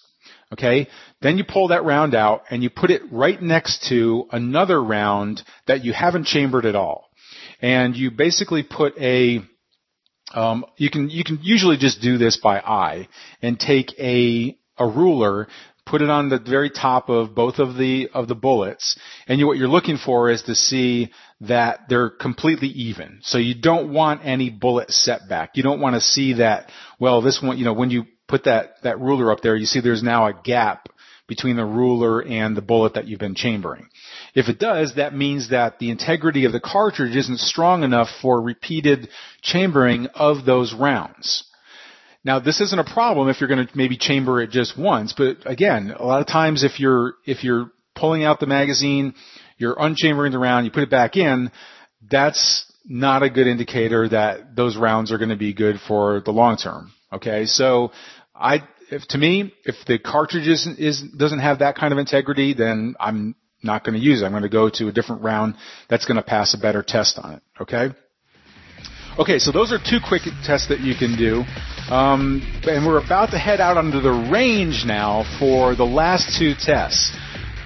Okay, 0.52 0.88
then 1.22 1.38
you 1.38 1.44
pull 1.44 1.68
that 1.70 1.84
round 1.84 2.16
out 2.16 2.44
and 2.50 2.64
you 2.64 2.70
put 2.70 2.90
it 2.90 3.02
right 3.12 3.42
next 3.42 3.88
to 3.90 4.28
another 4.32 4.84
round 4.84 5.44
that 5.68 5.84
you 5.84 5.94
haven't 5.94 6.26
chambered 6.26 6.66
at 6.66 6.76
all, 6.76 7.10
and 7.62 7.96
you 7.96 8.10
basically 8.10 8.64
put 8.64 8.98
a 8.98 9.42
um, 10.34 10.66
you 10.78 10.90
can 10.90 11.12
you 11.12 11.24
can 11.24 11.40
usually 11.44 11.78
just 11.78 12.02
do 12.02 12.18
this 12.18 12.38
by 12.38 12.60
eye 12.60 13.08
and 13.42 13.60
take 13.60 13.92
a 14.00 14.58
a 14.78 14.88
ruler, 14.88 15.48
put 15.86 16.02
it 16.02 16.10
on 16.10 16.30
the 16.30 16.40
very 16.40 16.70
top 16.70 17.10
of 17.10 17.36
both 17.36 17.60
of 17.60 17.76
the 17.76 18.10
of 18.14 18.28
the 18.28 18.36
bullets, 18.36 18.98
and 19.28 19.40
you, 19.40 19.48
what 19.48 19.58
you're 19.58 19.68
looking 19.68 19.98
for 19.98 20.30
is 20.30 20.44
to 20.44 20.56
see 20.56 21.12
that 21.42 21.82
they're 21.90 22.10
completely 22.10 22.70
even. 22.70 23.20
So 23.22 23.38
you 23.38 23.56
don't 23.56 23.92
want 23.92 24.22
any 24.24 24.50
bullet 24.50 24.92
setback. 24.92 25.52
You 25.56 25.64
don't 25.64 25.82
want 25.82 25.96
to 25.96 26.02
see 26.02 26.34
that. 26.34 26.70
Well, 27.00 27.22
this 27.22 27.42
one, 27.42 27.58
you 27.58 27.66
know, 27.66 27.74
when 27.74 27.90
you 27.90 28.06
put 28.28 28.46
that 28.46 28.82
that 28.84 29.00
ruler 29.00 29.32
up 29.32 29.42
there, 29.42 29.56
you 29.56 29.66
see 29.66 29.82
there's 29.82 30.04
now 30.04 30.28
a 30.28 30.34
gap 30.34 30.90
between 31.28 31.56
the 31.56 31.66
ruler 31.66 32.22
and 32.22 32.56
the 32.56 32.62
bullet 32.62 32.96
that 32.96 33.08
you've 33.08 33.20
been 33.20 33.36
chambering. 33.36 33.88
If 34.36 34.50
it 34.50 34.60
does, 34.60 34.96
that 34.96 35.16
means 35.16 35.50
that 35.50 35.80
the 35.80 35.90
integrity 35.90 36.46
of 36.46 36.52
the 36.52 36.60
cartridge 36.60 37.16
isn't 37.16 37.40
strong 37.40 37.84
enough 37.84 38.10
for 38.22 38.42
repeated 38.42 39.10
chambering 39.42 40.08
of 40.16 40.46
those 40.46 40.74
rounds. 40.74 41.46
Now, 42.26 42.40
this 42.40 42.62
isn't 42.62 42.80
a 42.80 42.86
problem 42.86 43.28
if 43.28 43.42
you're 43.42 43.50
going 43.50 43.68
to 43.68 43.78
maybe 43.78 43.98
chamber 43.98 44.42
it 44.42 44.50
just 44.50 44.78
once, 44.78 45.14
but 45.18 45.38
again, 45.46 45.94
a 45.98 46.06
lot 46.06 46.22
of 46.22 46.28
times 46.28 46.64
if 46.64 46.80
you're, 46.80 47.16
if 47.26 47.44
you're 47.44 47.72
pulling 47.96 48.24
out 48.24 48.40
the 48.40 48.48
magazine, 48.48 49.14
you're 49.58 49.76
unchambering 49.76 50.32
the 50.32 50.40
round, 50.40 50.66
you 50.66 50.72
put 50.72 50.84
it 50.84 50.90
back 50.90 51.18
in, 51.18 51.52
that's 52.10 52.72
not 52.86 53.24
a 53.24 53.30
good 53.30 53.48
indicator 53.48 54.08
that 54.10 54.56
those 54.56 54.78
rounds 54.78 55.12
are 55.12 55.18
going 55.18 55.30
to 55.30 55.36
be 55.36 55.54
good 55.54 55.80
for 55.88 56.22
the 56.22 56.32
long 56.32 56.58
term. 56.58 56.92
Okay, 57.12 57.46
so 57.46 57.92
I, 58.34 58.64
if 58.90 59.06
to 59.10 59.18
me, 59.18 59.54
if 59.66 59.76
the 59.86 60.00
cartridge 60.00 60.48
isn't, 60.48 60.80
is, 60.80 61.02
doesn't 61.02 61.40
have 61.40 61.60
that 61.60 61.76
kind 61.76 61.92
of 61.92 62.00
integrity, 62.00 62.54
then 62.54 62.96
I'm 63.00 63.36
not 63.62 63.84
going 63.84 63.98
to 63.98 64.04
use 64.04 64.22
it. 64.22 64.26
I'm 64.26 64.32
going 64.32 64.44
to 64.44 64.50
go 64.50 64.70
to 64.70 64.88
a 64.88 64.92
different 64.92 65.24
round 65.24 65.56
that's 65.90 66.06
going 66.06 66.18
to 66.18 66.24
pass 66.24 66.54
a 66.54 66.58
better 66.58 66.84
test 66.84 67.20
on 67.22 67.34
it. 67.34 67.42
Okay. 67.62 67.90
Okay, 69.18 69.40
so 69.40 69.52
those 69.52 69.72
are 69.72 69.78
two 69.78 70.00
quick 70.06 70.24
tests 70.44 70.70
that 70.70 70.80
you 70.80 70.96
can 70.96 71.16
do. 71.18 71.44
Um, 71.90 72.42
and 72.64 72.86
we're 72.86 73.04
about 73.04 73.32
to 73.32 73.38
head 73.38 73.60
out 73.60 73.78
onto 73.78 74.00
the 74.00 74.30
range 74.32 74.84
now 74.86 75.24
for 75.40 75.76
the 75.76 75.86
last 75.86 76.38
two 76.38 76.54
tests. 76.56 77.16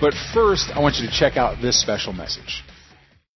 But 0.01 0.13
first, 0.33 0.69
I 0.75 0.79
want 0.79 0.95
you 0.97 1.07
to 1.07 1.13
check 1.13 1.37
out 1.37 1.61
this 1.61 1.79
special 1.79 2.13
message. 2.13 2.63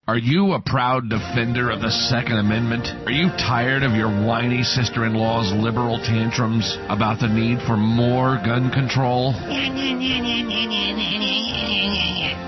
Are 0.10 0.18
you 0.18 0.54
a 0.54 0.60
proud 0.60 1.08
defender 1.08 1.70
of 1.70 1.82
the 1.82 1.92
Second 1.92 2.39
Amendment? 2.39 2.88
Are 3.06 3.12
you 3.12 3.30
tired 3.38 3.84
of 3.84 3.92
your 3.92 4.10
whiny 4.10 4.63
sister 4.63 5.06
in 5.06 5.13
law's 5.13 5.54
liberal 5.54 6.00
tantrums 6.00 6.80
about 6.89 7.20
the 7.20 7.28
need 7.28 7.60
for 7.68 7.78
more 7.78 8.42
gun 8.44 8.72
control? 8.72 9.36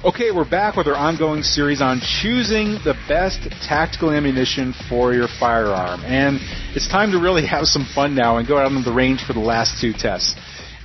Okay, 0.06 0.32
we're 0.32 0.50
back 0.50 0.78
with 0.78 0.88
our 0.88 0.96
ongoing 0.96 1.44
series 1.44 1.82
on 1.82 2.00
choosing 2.00 2.80
the 2.86 2.96
best 3.10 3.42
tactical 3.68 4.12
ammunition 4.12 4.74
for 4.88 5.14
your 5.14 5.28
firearm. 5.38 6.00
And 6.06 6.40
it's 6.76 6.88
time 6.88 7.12
to 7.12 7.20
really 7.20 7.46
have 7.56 7.66
some 7.66 7.86
fun 7.94 8.16
now 8.16 8.38
and 8.38 8.48
go 8.48 8.58
out 8.58 8.68
on 8.68 8.86
the 8.86 8.94
range 8.94 9.22
for 9.28 9.34
the 9.34 9.42
last 9.42 9.82
two 9.82 9.92
tests. 9.92 10.34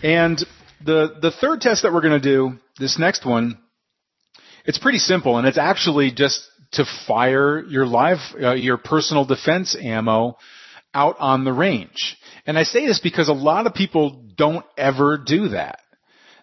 And 0.03 0.45
the, 0.85 1.15
the 1.23 1.31
third 1.31 1.61
test 1.61 1.85
that 1.85 1.93
we're 1.93 2.01
going 2.01 2.21
to 2.21 2.29
do, 2.29 2.59
this 2.81 2.99
next 2.99 3.25
one, 3.25 3.61
it's 4.65 4.79
pretty 4.79 4.99
simple 4.99 5.39
and 5.39 5.47
it's 5.47 5.59
actually 5.59 6.11
just 6.11 6.45
to 6.73 6.85
fire 7.07 7.63
your 7.63 7.87
live, 7.87 8.19
uh, 8.43 8.55
your 8.55 8.77
personal 8.77 9.25
defense 9.25 9.77
ammo 9.81 10.37
out 10.93 11.15
on 11.21 11.45
the 11.45 11.53
range. 11.53 12.17
And 12.47 12.59
I 12.59 12.65
say 12.65 12.87
this 12.87 13.01
because 13.01 13.29
a 13.29 13.35
lot 13.35 13.67
of 13.67 13.75
people 13.75 14.25
don't 14.37 14.65
ever 14.77 15.17
do 15.19 15.49
that. 15.49 15.81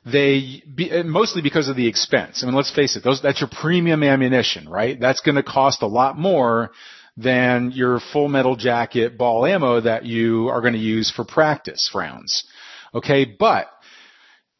They, 0.05 0.63
be, 0.73 1.03
mostly 1.03 1.41
because 1.41 1.67
of 1.67 1.75
the 1.75 1.87
expense. 1.87 2.41
I 2.41 2.45
mean, 2.45 2.55
let's 2.55 2.73
face 2.73 2.95
it, 2.95 3.03
those, 3.03 3.21
that's 3.21 3.41
your 3.41 3.49
premium 3.49 4.01
ammunition, 4.01 4.69
right? 4.69 4.97
That's 4.99 5.19
going 5.21 5.35
to 5.35 5.43
cost 5.43 5.81
a 5.81 5.87
lot 5.87 6.17
more 6.17 6.71
than 7.17 7.71
your 7.71 7.99
full 7.99 8.29
metal 8.29 8.55
jacket 8.55 9.17
ball 9.17 9.45
ammo 9.45 9.81
that 9.81 10.05
you 10.05 10.47
are 10.47 10.61
going 10.61 10.73
to 10.73 10.79
use 10.79 11.11
for 11.11 11.25
practice 11.25 11.91
rounds. 11.93 12.45
Okay, 12.95 13.25
but 13.25 13.67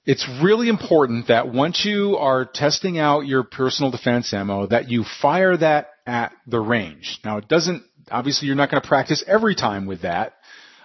it's 0.05 0.27
really 0.43 0.67
important 0.67 1.27
that 1.27 1.53
once 1.53 1.85
you 1.85 2.17
are 2.17 2.45
testing 2.45 2.97
out 2.97 3.27
your 3.27 3.43
personal 3.43 3.91
defense 3.91 4.33
ammo 4.33 4.67
that 4.67 4.89
you 4.89 5.05
fire 5.21 5.55
that 5.55 5.91
at 6.05 6.33
the 6.47 6.59
range. 6.59 7.19
Now 7.23 7.37
it 7.37 7.47
doesn't 7.47 7.83
obviously 8.11 8.47
you're 8.47 8.57
not 8.57 8.71
going 8.71 8.81
to 8.81 8.87
practice 8.87 9.23
every 9.27 9.55
time 9.55 9.85
with 9.85 10.01
that. 10.01 10.33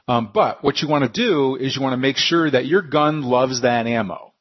Um, 0.06 0.30
but 0.34 0.62
what 0.62 0.82
you 0.82 0.88
want 0.88 1.04
to 1.04 1.10
do 1.10 1.56
is 1.56 1.74
you 1.74 1.82
want 1.82 1.94
to 1.94 1.98
make 1.98 2.16
sure 2.16 2.50
that 2.50 2.66
your 2.66 2.82
gun 2.82 3.22
loves 3.22 3.62
that 3.62 3.86
ammo. 3.86 4.32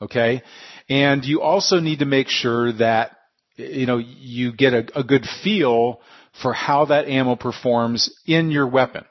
Okay? 0.00 0.42
And 0.88 1.24
you 1.24 1.40
also 1.40 1.80
need 1.80 2.00
to 2.00 2.04
make 2.04 2.28
sure 2.28 2.72
that, 2.74 3.12
you 3.56 3.86
know, 3.86 3.98
you 3.98 4.52
get 4.52 4.74
a, 4.74 4.98
a 4.98 5.04
good 5.04 5.24
feel 5.42 6.00
for 6.42 6.52
how 6.52 6.86
that 6.86 7.08
ammo 7.08 7.36
performs 7.36 8.12
in 8.26 8.50
your 8.50 8.66
weapon. 8.66 9.04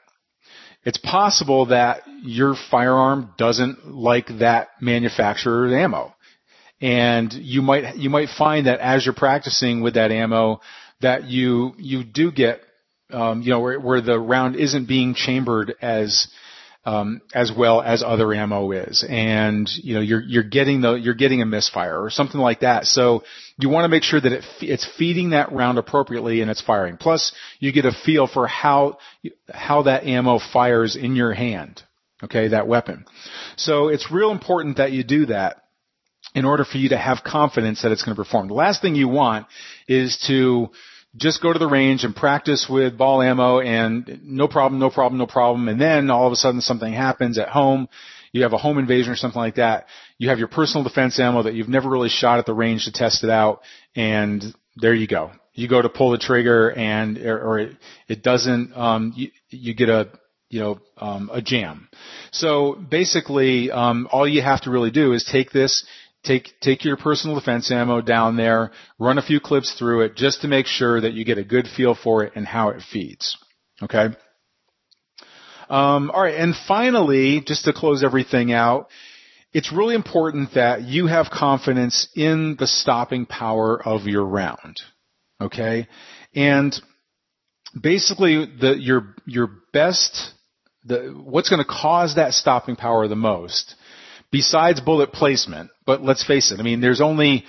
It's 0.84 0.98
possible 0.98 1.66
that 1.66 2.02
your 2.22 2.54
firearm 2.70 3.34
doesn't 3.36 3.86
like 3.86 4.38
that 4.38 4.68
manufacturer's 4.80 5.72
ammo. 5.72 6.14
And 6.80 7.32
you 7.32 7.60
might, 7.60 7.96
you 7.96 8.08
might 8.08 8.28
find 8.28 8.66
that 8.66 8.80
as 8.80 9.04
you're 9.04 9.14
practicing 9.14 9.82
with 9.82 9.94
that 9.94 10.12
ammo, 10.12 10.60
that 11.00 11.24
you, 11.24 11.74
you 11.76 12.04
do 12.04 12.30
get 12.30 12.60
um, 13.10 13.42
you 13.42 13.50
know, 13.50 13.60
where, 13.60 13.80
where 13.80 14.00
the 14.00 14.18
round 14.18 14.56
isn't 14.56 14.86
being 14.86 15.14
chambered 15.14 15.74
as 15.80 16.28
um, 16.84 17.20
as 17.34 17.52
well 17.54 17.82
as 17.82 18.02
other 18.02 18.32
ammo 18.32 18.70
is, 18.70 19.04
and 19.06 19.68
you 19.82 19.94
know 19.94 20.00
you're 20.00 20.22
you're 20.22 20.42
getting 20.42 20.80
the 20.80 20.94
you're 20.94 21.14
getting 21.14 21.42
a 21.42 21.46
misfire 21.46 22.02
or 22.02 22.08
something 22.08 22.40
like 22.40 22.60
that. 22.60 22.86
So 22.86 23.24
you 23.58 23.68
want 23.68 23.84
to 23.84 23.88
make 23.88 24.04
sure 24.04 24.20
that 24.20 24.32
it 24.32 24.44
it's 24.60 24.88
feeding 24.96 25.30
that 25.30 25.52
round 25.52 25.76
appropriately 25.76 26.40
and 26.40 26.50
it's 26.50 26.62
firing. 26.62 26.96
Plus, 26.96 27.32
you 27.58 27.72
get 27.72 27.84
a 27.84 27.92
feel 27.92 28.26
for 28.26 28.46
how 28.46 28.98
how 29.52 29.82
that 29.82 30.04
ammo 30.04 30.38
fires 30.38 30.96
in 30.96 31.14
your 31.14 31.34
hand. 31.34 31.82
Okay, 32.24 32.48
that 32.48 32.66
weapon. 32.66 33.04
So 33.56 33.88
it's 33.88 34.10
real 34.10 34.30
important 34.30 34.78
that 34.78 34.92
you 34.92 35.04
do 35.04 35.26
that 35.26 35.64
in 36.34 36.44
order 36.44 36.64
for 36.64 36.78
you 36.78 36.90
to 36.90 36.98
have 36.98 37.22
confidence 37.24 37.82
that 37.82 37.92
it's 37.92 38.02
going 38.02 38.16
to 38.16 38.22
perform. 38.22 38.48
The 38.48 38.54
last 38.54 38.80
thing 38.80 38.94
you 38.94 39.08
want 39.08 39.46
is 39.86 40.16
to 40.26 40.70
just 41.18 41.42
go 41.42 41.52
to 41.52 41.58
the 41.58 41.68
range 41.68 42.04
and 42.04 42.14
practice 42.14 42.66
with 42.68 42.96
ball 42.96 43.20
ammo 43.20 43.60
and 43.60 44.20
no 44.22 44.48
problem, 44.48 44.80
no 44.80 44.90
problem, 44.90 45.18
no 45.18 45.26
problem. 45.26 45.68
And 45.68 45.80
then 45.80 46.10
all 46.10 46.26
of 46.26 46.32
a 46.32 46.36
sudden 46.36 46.60
something 46.60 46.92
happens 46.92 47.38
at 47.38 47.48
home. 47.48 47.88
You 48.32 48.42
have 48.42 48.52
a 48.52 48.58
home 48.58 48.78
invasion 48.78 49.12
or 49.12 49.16
something 49.16 49.40
like 49.40 49.56
that. 49.56 49.86
You 50.18 50.28
have 50.28 50.38
your 50.38 50.48
personal 50.48 50.84
defense 50.84 51.18
ammo 51.18 51.42
that 51.44 51.54
you've 51.54 51.68
never 51.68 51.88
really 51.88 52.08
shot 52.08 52.38
at 52.38 52.46
the 52.46 52.54
range 52.54 52.84
to 52.84 52.92
test 52.92 53.24
it 53.24 53.30
out. 53.30 53.62
And 53.94 54.54
there 54.76 54.94
you 54.94 55.06
go. 55.06 55.32
You 55.54 55.68
go 55.68 55.82
to 55.82 55.88
pull 55.88 56.12
the 56.12 56.18
trigger 56.18 56.70
and, 56.70 57.18
or, 57.18 57.58
it, 57.58 57.76
it 58.06 58.22
doesn't, 58.22 58.76
um, 58.76 59.12
you, 59.16 59.30
you 59.50 59.74
get 59.74 59.88
a, 59.88 60.10
you 60.50 60.60
know, 60.60 60.80
um, 60.96 61.30
a 61.32 61.42
jam. 61.42 61.88
So 62.30 62.74
basically, 62.74 63.70
um, 63.70 64.08
all 64.12 64.26
you 64.26 64.40
have 64.42 64.62
to 64.62 64.70
really 64.70 64.90
do 64.90 65.12
is 65.12 65.28
take 65.30 65.50
this, 65.50 65.84
take 66.24 66.50
take 66.60 66.84
your 66.84 66.96
personal 66.96 67.38
defense 67.38 67.70
ammo 67.70 68.00
down 68.00 68.36
there, 68.36 68.70
run 68.98 69.18
a 69.18 69.22
few 69.22 69.40
clips 69.40 69.74
through 69.78 70.02
it 70.02 70.16
just 70.16 70.42
to 70.42 70.48
make 70.48 70.66
sure 70.66 71.00
that 71.00 71.12
you 71.12 71.24
get 71.24 71.38
a 71.38 71.44
good 71.44 71.66
feel 71.66 71.94
for 71.94 72.24
it 72.24 72.32
and 72.34 72.46
how 72.46 72.70
it 72.70 72.82
feeds. 72.92 73.36
Okay? 73.82 74.08
Um, 75.68 76.10
all 76.10 76.22
right, 76.22 76.34
and 76.34 76.54
finally, 76.66 77.42
just 77.44 77.64
to 77.66 77.74
close 77.74 78.02
everything 78.02 78.52
out, 78.52 78.88
it's 79.52 79.72
really 79.72 79.94
important 79.94 80.54
that 80.54 80.82
you 80.82 81.06
have 81.06 81.26
confidence 81.30 82.08
in 82.14 82.56
the 82.58 82.66
stopping 82.66 83.26
power 83.26 83.80
of 83.82 84.06
your 84.06 84.24
round. 84.24 84.76
Okay, 85.40 85.86
and 86.34 86.74
basically, 87.80 88.46
the 88.46 88.76
your 88.78 89.14
your 89.26 89.50
best 89.72 90.32
the 90.84 91.14
what's 91.22 91.50
going 91.50 91.62
to 91.62 91.68
cause 91.68 92.14
that 92.16 92.32
stopping 92.32 92.76
power 92.76 93.06
the 93.08 93.16
most, 93.16 93.74
besides 94.30 94.80
bullet 94.80 95.12
placement. 95.12 95.70
But 95.86 96.02
let's 96.02 96.24
face 96.24 96.52
it, 96.52 96.60
I 96.60 96.62
mean, 96.62 96.80
there's 96.80 97.00
only 97.00 97.44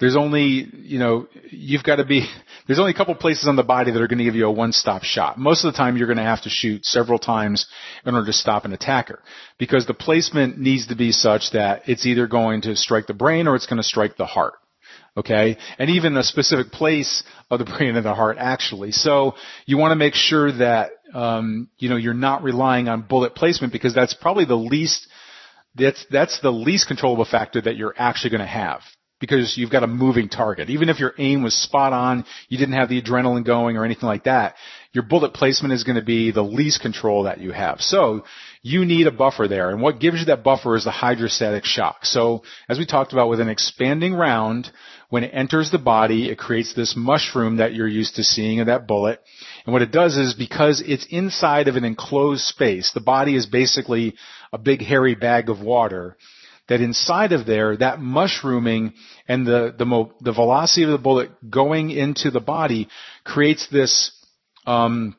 there's 0.00 0.16
only, 0.16 0.68
you 0.74 0.98
know, 0.98 1.28
you've 1.50 1.84
got 1.84 1.96
to 1.96 2.04
be, 2.04 2.26
there's 2.66 2.78
only 2.78 2.90
a 2.90 2.96
couple 2.96 3.14
places 3.14 3.46
on 3.46 3.56
the 3.56 3.62
body 3.62 3.92
that 3.92 4.02
are 4.02 4.08
going 4.08 4.18
to 4.18 4.24
give 4.24 4.34
you 4.34 4.46
a 4.46 4.52
one-stop 4.52 5.04
shot. 5.04 5.38
Most 5.38 5.64
of 5.64 5.72
the 5.72 5.76
time 5.76 5.96
you're 5.96 6.08
going 6.08 6.18
to 6.18 6.24
have 6.24 6.42
to 6.42 6.50
shoot 6.50 6.84
several 6.84 7.18
times 7.18 7.66
in 8.04 8.14
order 8.14 8.26
to 8.26 8.32
stop 8.32 8.64
an 8.64 8.72
attacker 8.72 9.22
because 9.58 9.86
the 9.86 9.94
placement 9.94 10.58
needs 10.58 10.88
to 10.88 10.96
be 10.96 11.12
such 11.12 11.52
that 11.52 11.88
it's 11.88 12.06
either 12.06 12.26
going 12.26 12.62
to 12.62 12.74
strike 12.74 13.06
the 13.06 13.14
brain 13.14 13.46
or 13.46 13.54
it's 13.54 13.66
going 13.66 13.76
to 13.76 13.84
strike 13.84 14.16
the 14.16 14.26
heart. 14.26 14.54
Okay? 15.16 15.56
And 15.78 15.90
even 15.90 16.16
a 16.16 16.24
specific 16.24 16.72
place 16.72 17.22
of 17.48 17.60
the 17.60 17.64
brain 17.78 17.94
and 17.94 18.04
the 18.04 18.14
heart 18.14 18.36
actually. 18.38 18.90
So 18.90 19.34
you 19.64 19.78
want 19.78 19.92
to 19.92 19.96
make 19.96 20.14
sure 20.14 20.50
that, 20.50 20.90
um, 21.14 21.68
you 21.78 21.88
know, 21.88 21.96
you're 21.96 22.14
not 22.14 22.42
relying 22.42 22.88
on 22.88 23.02
bullet 23.02 23.36
placement 23.36 23.72
because 23.72 23.94
that's 23.94 24.14
probably 24.14 24.44
the 24.44 24.56
least, 24.56 25.06
that's, 25.74 26.04
that's 26.10 26.40
the 26.40 26.50
least 26.50 26.88
controllable 26.88 27.24
factor 27.24 27.60
that 27.60 27.76
you're 27.76 27.94
actually 27.96 28.30
going 28.30 28.40
to 28.40 28.46
have 28.46 28.80
because 29.20 29.56
you've 29.56 29.70
got 29.70 29.82
a 29.82 29.86
moving 29.86 30.28
target. 30.28 30.68
Even 30.68 30.88
if 30.88 30.98
your 30.98 31.14
aim 31.18 31.42
was 31.42 31.54
spot 31.54 31.92
on, 31.92 32.24
you 32.48 32.58
didn't 32.58 32.74
have 32.74 32.88
the 32.88 33.00
adrenaline 33.00 33.44
going 33.44 33.76
or 33.76 33.84
anything 33.84 34.06
like 34.06 34.24
that, 34.24 34.54
your 34.92 35.04
bullet 35.04 35.32
placement 35.32 35.72
is 35.72 35.84
going 35.84 35.96
to 35.96 36.04
be 36.04 36.30
the 36.30 36.42
least 36.42 36.82
control 36.82 37.24
that 37.24 37.40
you 37.40 37.50
have. 37.52 37.80
So 37.80 38.24
you 38.62 38.84
need 38.84 39.06
a 39.06 39.12
buffer 39.12 39.48
there. 39.48 39.70
And 39.70 39.80
what 39.80 39.98
gives 39.98 40.20
you 40.20 40.26
that 40.26 40.44
buffer 40.44 40.76
is 40.76 40.84
the 40.84 40.90
hydrostatic 40.90 41.64
shock. 41.64 42.04
So 42.04 42.42
as 42.68 42.78
we 42.78 42.86
talked 42.86 43.12
about 43.12 43.28
with 43.28 43.40
an 43.40 43.48
expanding 43.48 44.14
round, 44.14 44.70
when 45.08 45.24
it 45.24 45.30
enters 45.32 45.70
the 45.70 45.78
body, 45.78 46.28
it 46.28 46.38
creates 46.38 46.74
this 46.74 46.94
mushroom 46.96 47.58
that 47.58 47.74
you're 47.74 47.88
used 47.88 48.16
to 48.16 48.24
seeing 48.24 48.60
of 48.60 48.66
that 48.66 48.86
bullet. 48.86 49.20
And 49.64 49.72
what 49.72 49.82
it 49.82 49.92
does 49.92 50.16
is 50.16 50.34
because 50.34 50.82
it's 50.84 51.06
inside 51.08 51.68
of 51.68 51.76
an 51.76 51.84
enclosed 51.84 52.42
space, 52.42 52.92
the 52.92 53.00
body 53.00 53.34
is 53.34 53.46
basically 53.46 54.14
a 54.52 54.58
big 54.58 54.82
hairy 54.82 55.14
bag 55.14 55.48
of 55.48 55.60
water 55.60 56.16
that 56.68 56.80
inside 56.80 57.32
of 57.32 57.46
there, 57.46 57.76
that 57.76 58.00
mushrooming 58.00 58.94
and 59.28 59.46
the, 59.46 59.74
the, 59.76 59.84
mo- 59.84 60.12
the 60.20 60.32
velocity 60.32 60.84
of 60.84 60.90
the 60.90 60.98
bullet 60.98 61.30
going 61.50 61.90
into 61.90 62.30
the 62.30 62.40
body 62.40 62.88
creates 63.22 63.66
this, 63.68 64.12
um, 64.66 65.16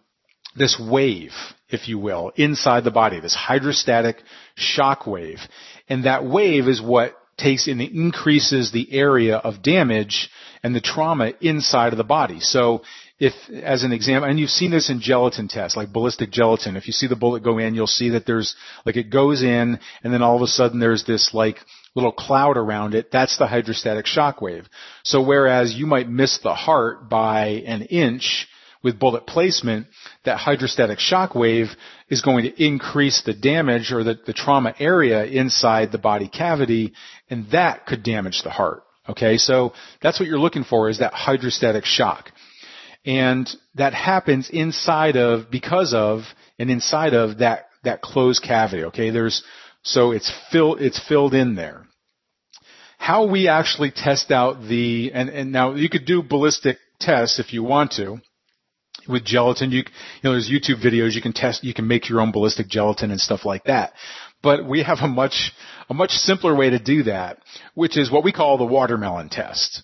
this 0.56 0.80
wave, 0.80 1.34
if 1.70 1.88
you 1.88 2.00
will, 2.00 2.32
inside 2.36 2.84
the 2.84 2.92
body, 2.92 3.20
this 3.20 3.36
hydrostatic 3.36 4.18
shock 4.56 5.06
wave. 5.06 5.40
And 5.88 6.06
that 6.06 6.26
wave 6.26 6.68
is 6.68 6.82
what 6.82 7.16
takes 7.38 7.68
and 7.68 7.82
increases 7.82 8.72
the 8.72 8.92
area 8.94 9.38
of 9.38 9.62
damage 9.62 10.30
and 10.64 10.74
the 10.74 10.82
trauma 10.82 11.34
inside 11.42 11.94
of 11.94 11.98
the 11.98 12.04
body. 12.04 12.40
So 12.40 12.84
if, 13.20 13.34
as 13.50 13.84
an 13.84 13.94
example, 13.94 14.30
and 14.30 14.40
you've 14.40 14.50
seen 14.50 14.72
this 14.72 14.90
in 14.90 15.00
gelatin 15.00 15.48
tests, 15.48 15.78
like 15.78 15.94
ballistic 15.94 16.32
gelatin, 16.32 16.76
if 16.76 16.88
you 16.88 16.94
see 16.94 17.08
the 17.08 17.16
bullet 17.16 17.44
go 17.44 17.58
in, 17.58 17.74
you'll 17.74 17.88
see 17.88 18.10
that 18.10 18.26
there's, 18.26 18.56
like 18.86 18.98
it 18.98 19.10
goes 19.10 19.42
in, 19.42 19.80
and 20.04 20.14
then 20.14 20.22
all 20.22 20.36
of 20.36 20.42
a 20.42 20.48
sudden 20.48 20.80
there's 20.80 21.06
this 21.06 21.34
like 21.34 21.58
little 21.96 22.12
cloud 22.12 22.58
around 22.58 22.94
it. 22.94 23.12
That's 23.12 23.38
the 23.38 23.48
hydrostatic 23.48 24.06
shock 24.06 24.42
wave. 24.42 24.68
So 25.04 25.22
whereas 25.22 25.74
you 25.74 25.86
might 25.86 26.10
miss 26.10 26.40
the 26.40 26.54
heart 26.54 27.10
by 27.10 27.64
an 27.66 27.84
inch, 27.84 28.48
with 28.86 29.00
bullet 29.00 29.26
placement, 29.26 29.88
that 30.26 30.38
hydrostatic 30.38 31.00
shock 31.00 31.34
wave 31.34 31.70
is 32.08 32.22
going 32.22 32.44
to 32.44 32.64
increase 32.64 33.24
the 33.26 33.34
damage 33.34 33.92
or 33.92 34.04
the, 34.04 34.20
the, 34.28 34.32
trauma 34.34 34.76
area 34.78 35.26
inside 35.26 35.92
the 35.92 35.98
body 35.98 36.28
cavity, 36.30 36.94
and 37.28 37.50
that 37.50 37.88
could 37.88 38.04
damage 38.04 38.44
the 38.44 38.52
heart. 38.52 38.84
Okay, 39.10 39.38
so 39.38 39.74
that's 40.04 40.20
what 40.20 40.30
you're 40.30 40.40
looking 40.40 40.64
for 40.64 40.88
is 40.88 41.00
that 41.00 41.14
hydrostatic 41.14 41.84
shock. 41.84 42.32
And 43.06 43.50
that 43.76 43.94
happens 43.94 44.50
inside 44.50 45.16
of, 45.16 45.52
because 45.52 45.94
of, 45.94 46.24
and 46.58 46.72
inside 46.72 47.14
of 47.14 47.40
that, 47.40 47.68
that 47.84 48.02
closed 48.02 48.44
cavity. 48.44 48.86
Okay, 48.86 49.12
there's, 49.12 49.44
so 49.84 50.12
it's 50.12 50.32
filled, 50.52 50.82
it's 50.82 51.00
filled 51.08 51.34
in 51.34 51.56
there. 51.56 51.86
How 52.98 53.28
we 53.28 53.48
actually 53.48 53.92
test 53.92 54.32
out 54.32 54.64
the, 54.64 55.12
and, 55.14 55.30
and 55.30 55.52
now 55.52 55.76
you 55.76 55.90
could 55.90 56.06
do 56.06 56.24
ballistic 56.24 56.78
tests 57.00 57.40
if 57.40 57.54
you 57.54 57.64
want 57.64 57.92
to 57.94 58.18
with 59.08 59.24
gelatin. 59.24 59.72
You, 59.72 59.80
you 59.80 59.84
know, 60.24 60.32
there's 60.32 60.50
YouTube 60.50 60.84
videos 60.84 61.14
you 61.14 61.22
can 61.22 61.34
test, 61.34 61.64
you 61.64 61.74
can 61.74 61.88
make 61.88 62.10
your 62.10 62.22
own 62.22 62.32
ballistic 62.32 62.68
gelatin 62.68 63.12
and 63.12 63.20
stuff 63.20 63.46
like 63.46 63.66
that. 63.66 63.94
But 64.42 64.68
we 64.68 64.84
have 64.84 65.00
a 65.02 65.08
much, 65.08 65.52
a 65.90 65.94
much 65.94 66.12
simpler 66.12 66.56
way 66.56 66.72
to 66.72 66.80
do 66.80 67.04
that, 67.04 67.40
which 67.76 67.98
is 67.98 68.12
what 68.12 68.24
we 68.24 68.32
call 68.32 68.58
the 68.58 68.66
watermelon 68.66 69.30
test. 69.30 69.84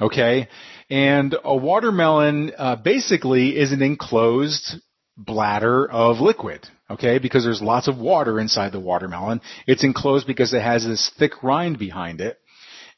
Okay? 0.00 0.48
And 0.92 1.34
a 1.42 1.56
watermelon 1.56 2.52
uh, 2.58 2.76
basically 2.76 3.56
is 3.56 3.72
an 3.72 3.80
enclosed 3.80 4.74
bladder 5.16 5.90
of 5.90 6.20
liquid, 6.20 6.68
okay? 6.90 7.18
Because 7.18 7.44
there's 7.44 7.62
lots 7.62 7.88
of 7.88 7.96
water 7.96 8.38
inside 8.38 8.72
the 8.72 8.78
watermelon. 8.78 9.40
It's 9.66 9.84
enclosed 9.84 10.26
because 10.26 10.52
it 10.52 10.60
has 10.60 10.84
this 10.84 11.10
thick 11.18 11.42
rind 11.42 11.78
behind 11.78 12.20
it. 12.20 12.38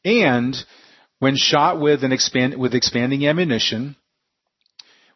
And 0.05 0.57
when 1.21 1.37
shot 1.37 1.81
with 1.81 2.03
an 2.03 2.11
expand 2.11 2.59
with 2.59 2.75
expanding 2.75 3.29
ammunition, 3.29 3.95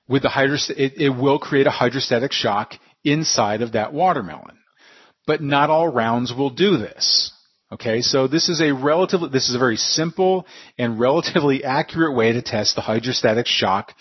with 0.07 0.23
the 0.23 0.29
hydros- 0.29 0.71
it, 0.71 1.01
it 1.01 1.11
will 1.11 1.41
create 1.41 1.67
a 1.67 1.71
hydrostatic 1.71 2.31
shock 2.31 2.75
inside 3.03 3.61
of 3.61 3.73
that 3.73 3.93
watermelon. 3.93 4.57
But 5.27 5.43
not 5.43 5.69
all 5.69 5.89
rounds 5.89 6.33
will 6.33 6.51
do 6.51 6.77
this. 6.77 7.33
Okay, 7.71 8.01
so 8.01 8.27
this 8.27 8.49
is 8.49 8.63
a 8.63 8.73
relatively, 8.73 9.29
this 9.29 9.51
is 9.51 9.55
a 9.55 9.59
very 9.59 9.77
simple 9.77 10.47
and 10.79 10.99
relatively 10.99 11.65
accurate 11.65 12.17
way 12.17 12.33
to 12.33 12.41
test 12.41 12.75
the 12.75 12.81
hydrostatic 12.81 13.47
shock 13.47 13.93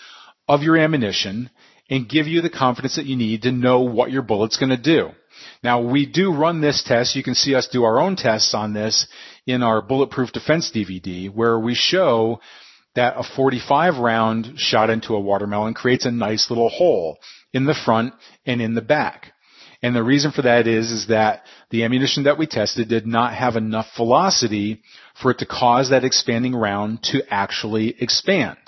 of 0.48 0.62
your 0.62 0.78
ammunition 0.78 1.50
and 1.90 2.08
give 2.08 2.26
you 2.26 2.40
the 2.40 2.48
confidence 2.48 2.96
that 2.96 3.04
you 3.04 3.16
need 3.16 3.42
to 3.42 3.52
know 3.52 3.80
what 3.80 4.10
your 4.10 4.22
bullet's 4.22 4.56
going 4.56 4.70
to 4.70 4.76
do. 4.76 5.10
Now 5.62 5.82
we 5.82 6.06
do 6.06 6.32
run 6.32 6.62
this 6.62 6.82
test. 6.82 7.14
You 7.14 7.22
can 7.22 7.34
see 7.34 7.54
us 7.54 7.68
do 7.68 7.84
our 7.84 8.00
own 8.00 8.16
tests 8.16 8.54
on 8.54 8.72
this 8.72 9.06
in 9.46 9.62
our 9.62 9.82
Bulletproof 9.82 10.32
Defense 10.32 10.72
DVD 10.74 11.30
where 11.32 11.58
we 11.58 11.74
show 11.74 12.40
that 12.94 13.14
a 13.18 13.22
45 13.22 13.98
round 13.98 14.54
shot 14.58 14.88
into 14.88 15.14
a 15.14 15.20
watermelon 15.20 15.74
creates 15.74 16.06
a 16.06 16.10
nice 16.10 16.48
little 16.48 16.70
hole 16.70 17.18
in 17.52 17.66
the 17.66 17.74
front 17.74 18.14
and 18.46 18.62
in 18.62 18.74
the 18.74 18.82
back. 18.82 19.32
And 19.82 19.94
the 19.94 20.02
reason 20.02 20.32
for 20.32 20.42
that 20.42 20.66
is, 20.66 20.90
is 20.90 21.06
that 21.06 21.44
the 21.70 21.84
ammunition 21.84 22.24
that 22.24 22.38
we 22.38 22.46
tested 22.46 22.88
did 22.88 23.06
not 23.06 23.34
have 23.34 23.54
enough 23.54 23.86
velocity 23.96 24.82
for 25.20 25.30
it 25.30 25.38
to 25.38 25.46
cause 25.46 25.90
that 25.90 26.04
expanding 26.04 26.54
round 26.54 27.02
to 27.04 27.22
actually 27.32 27.94
expand. 28.00 28.58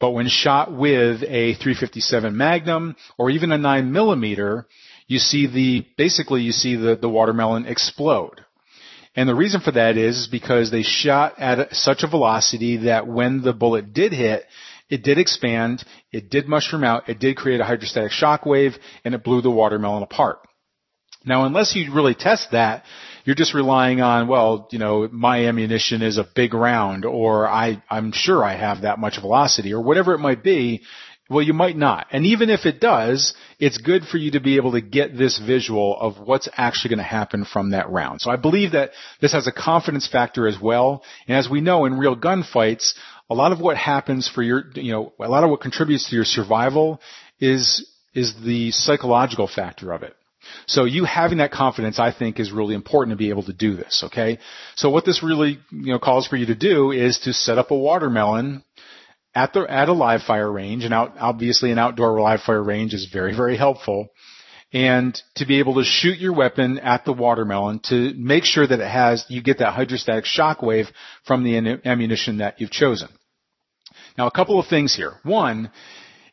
But 0.00 0.10
when 0.10 0.28
shot 0.28 0.72
with 0.72 1.22
a 1.22 1.54
357 1.54 2.36
Magnum 2.36 2.96
or 3.16 3.30
even 3.30 3.52
a 3.52 3.58
9 3.58 3.92
millimeter, 3.92 4.66
you 5.06 5.18
see 5.18 5.46
the, 5.46 5.86
basically 5.96 6.42
you 6.42 6.52
see 6.52 6.74
the, 6.74 6.96
the 6.96 7.08
watermelon 7.08 7.66
explode. 7.66 8.44
And 9.16 9.28
the 9.28 9.34
reason 9.34 9.60
for 9.60 9.70
that 9.70 9.96
is, 9.96 10.18
is 10.18 10.26
because 10.26 10.70
they 10.70 10.82
shot 10.82 11.38
at 11.38 11.74
such 11.74 12.02
a 12.02 12.08
velocity 12.08 12.78
that 12.78 13.06
when 13.06 13.42
the 13.42 13.52
bullet 13.52 13.94
did 13.94 14.12
hit, 14.12 14.44
it 14.94 15.02
did 15.02 15.18
expand, 15.18 15.84
it 16.12 16.30
did 16.30 16.46
mushroom 16.46 16.84
out, 16.84 17.08
it 17.08 17.18
did 17.18 17.36
create 17.36 17.60
a 17.60 17.64
hydrostatic 17.64 18.12
shock 18.12 18.46
wave, 18.46 18.76
and 19.04 19.12
it 19.12 19.24
blew 19.24 19.42
the 19.42 19.50
watermelon 19.50 20.04
apart. 20.04 20.38
Now, 21.24 21.46
unless 21.46 21.74
you 21.74 21.92
really 21.92 22.14
test 22.14 22.52
that, 22.52 22.84
you're 23.24 23.34
just 23.34 23.54
relying 23.54 24.00
on, 24.00 24.28
well, 24.28 24.68
you 24.70 24.78
know, 24.78 25.08
my 25.10 25.46
ammunition 25.46 26.00
is 26.00 26.16
a 26.16 26.28
big 26.36 26.54
round, 26.54 27.04
or 27.04 27.48
I, 27.48 27.82
I'm 27.90 28.12
sure 28.12 28.44
I 28.44 28.56
have 28.56 28.82
that 28.82 29.00
much 29.00 29.20
velocity, 29.20 29.72
or 29.72 29.82
whatever 29.82 30.14
it 30.14 30.18
might 30.18 30.44
be. 30.44 30.82
Well, 31.30 31.42
you 31.42 31.54
might 31.54 31.76
not. 31.76 32.06
And 32.12 32.26
even 32.26 32.50
if 32.50 32.66
it 32.66 32.80
does, 32.80 33.34
it's 33.58 33.78
good 33.78 34.04
for 34.04 34.18
you 34.18 34.32
to 34.32 34.40
be 34.40 34.56
able 34.56 34.72
to 34.72 34.82
get 34.82 35.16
this 35.16 35.38
visual 35.38 35.98
of 35.98 36.18
what's 36.18 36.50
actually 36.54 36.90
going 36.90 36.98
to 36.98 37.04
happen 37.18 37.46
from 37.46 37.70
that 37.70 37.88
round. 37.88 38.20
So 38.20 38.30
I 38.30 38.36
believe 38.36 38.72
that 38.72 38.90
this 39.22 39.32
has 39.32 39.46
a 39.46 39.52
confidence 39.52 40.06
factor 40.06 40.46
as 40.46 40.60
well. 40.60 41.02
And 41.26 41.38
as 41.38 41.48
we 41.48 41.62
know 41.62 41.86
in 41.86 41.98
real 41.98 42.14
gunfights, 42.14 42.92
a 43.30 43.34
lot 43.34 43.52
of 43.52 43.60
what 43.60 43.76
happens 43.76 44.28
for 44.28 44.42
your, 44.42 44.64
you 44.74 44.92
know, 44.92 45.12
a 45.20 45.28
lot 45.28 45.44
of 45.44 45.50
what 45.50 45.60
contributes 45.60 46.10
to 46.10 46.16
your 46.16 46.24
survival 46.24 47.00
is, 47.40 47.90
is 48.14 48.34
the 48.44 48.70
psychological 48.70 49.48
factor 49.48 49.92
of 49.92 50.02
it. 50.02 50.14
So 50.66 50.84
you 50.84 51.04
having 51.04 51.38
that 51.38 51.52
confidence, 51.52 51.98
I 51.98 52.12
think, 52.12 52.38
is 52.38 52.52
really 52.52 52.74
important 52.74 53.12
to 53.12 53.16
be 53.16 53.30
able 53.30 53.44
to 53.44 53.52
do 53.52 53.76
this, 53.76 54.02
okay? 54.06 54.38
So 54.76 54.90
what 54.90 55.06
this 55.06 55.22
really, 55.22 55.58
you 55.70 55.92
know, 55.92 55.98
calls 55.98 56.26
for 56.26 56.36
you 56.36 56.46
to 56.46 56.54
do 56.54 56.90
is 56.90 57.18
to 57.20 57.32
set 57.32 57.56
up 57.56 57.70
a 57.70 57.76
watermelon 57.76 58.62
at 59.34 59.52
the, 59.52 59.60
at 59.60 59.88
a 59.88 59.92
live 59.92 60.22
fire 60.22 60.50
range, 60.50 60.84
and 60.84 60.94
out, 60.94 61.14
obviously 61.18 61.72
an 61.72 61.78
outdoor 61.78 62.20
live 62.20 62.40
fire 62.42 62.62
range 62.62 62.94
is 62.94 63.08
very, 63.12 63.34
very 63.34 63.56
helpful 63.56 64.08
and 64.74 65.22
to 65.36 65.46
be 65.46 65.60
able 65.60 65.74
to 65.74 65.84
shoot 65.84 66.18
your 66.18 66.34
weapon 66.34 66.80
at 66.80 67.04
the 67.04 67.12
watermelon 67.12 67.78
to 67.84 68.12
make 68.14 68.44
sure 68.44 68.66
that 68.66 68.80
it 68.80 68.90
has, 68.90 69.24
you 69.28 69.40
get 69.40 69.58
that 69.58 69.72
hydrostatic 69.72 70.24
shock 70.24 70.62
wave 70.62 70.88
from 71.24 71.44
the 71.44 71.80
ammunition 71.84 72.38
that 72.38 72.60
you've 72.60 72.72
chosen. 72.72 73.08
Now 74.18 74.26
a 74.26 74.32
couple 74.32 74.58
of 74.58 74.66
things 74.66 74.94
here. 74.94 75.14
One, 75.22 75.70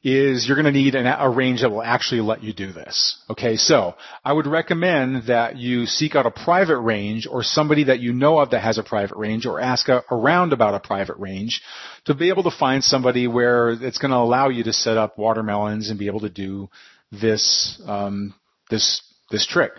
is 0.03 0.47
you're 0.47 0.59
going 0.59 0.65
to 0.65 0.71
need 0.71 0.95
an, 0.95 1.05
a 1.05 1.29
range 1.29 1.61
that 1.61 1.69
will 1.69 1.83
actually 1.83 2.21
let 2.21 2.41
you 2.41 2.53
do 2.53 2.71
this. 2.71 3.23
Okay, 3.29 3.55
so 3.55 3.93
I 4.25 4.33
would 4.33 4.47
recommend 4.47 5.27
that 5.27 5.57
you 5.57 5.85
seek 5.85 6.15
out 6.15 6.25
a 6.25 6.31
private 6.31 6.79
range 6.79 7.27
or 7.29 7.43
somebody 7.43 7.83
that 7.83 7.99
you 7.99 8.11
know 8.11 8.39
of 8.39 8.49
that 8.49 8.61
has 8.61 8.79
a 8.79 8.83
private 8.83 9.17
range 9.17 9.45
or 9.45 9.59
ask 9.59 9.89
a, 9.89 10.03
around 10.09 10.53
about 10.53 10.73
a 10.73 10.79
private 10.79 11.17
range 11.17 11.61
to 12.05 12.15
be 12.15 12.29
able 12.29 12.43
to 12.43 12.51
find 12.51 12.83
somebody 12.83 13.27
where 13.27 13.69
it's 13.69 13.99
going 13.99 14.09
to 14.09 14.17
allow 14.17 14.49
you 14.49 14.63
to 14.63 14.73
set 14.73 14.97
up 14.97 15.19
watermelons 15.19 15.91
and 15.91 15.99
be 15.99 16.07
able 16.07 16.21
to 16.21 16.29
do 16.29 16.67
this, 17.11 17.81
um, 17.85 18.33
this, 18.69 19.01
this 19.29 19.45
trick. 19.45 19.71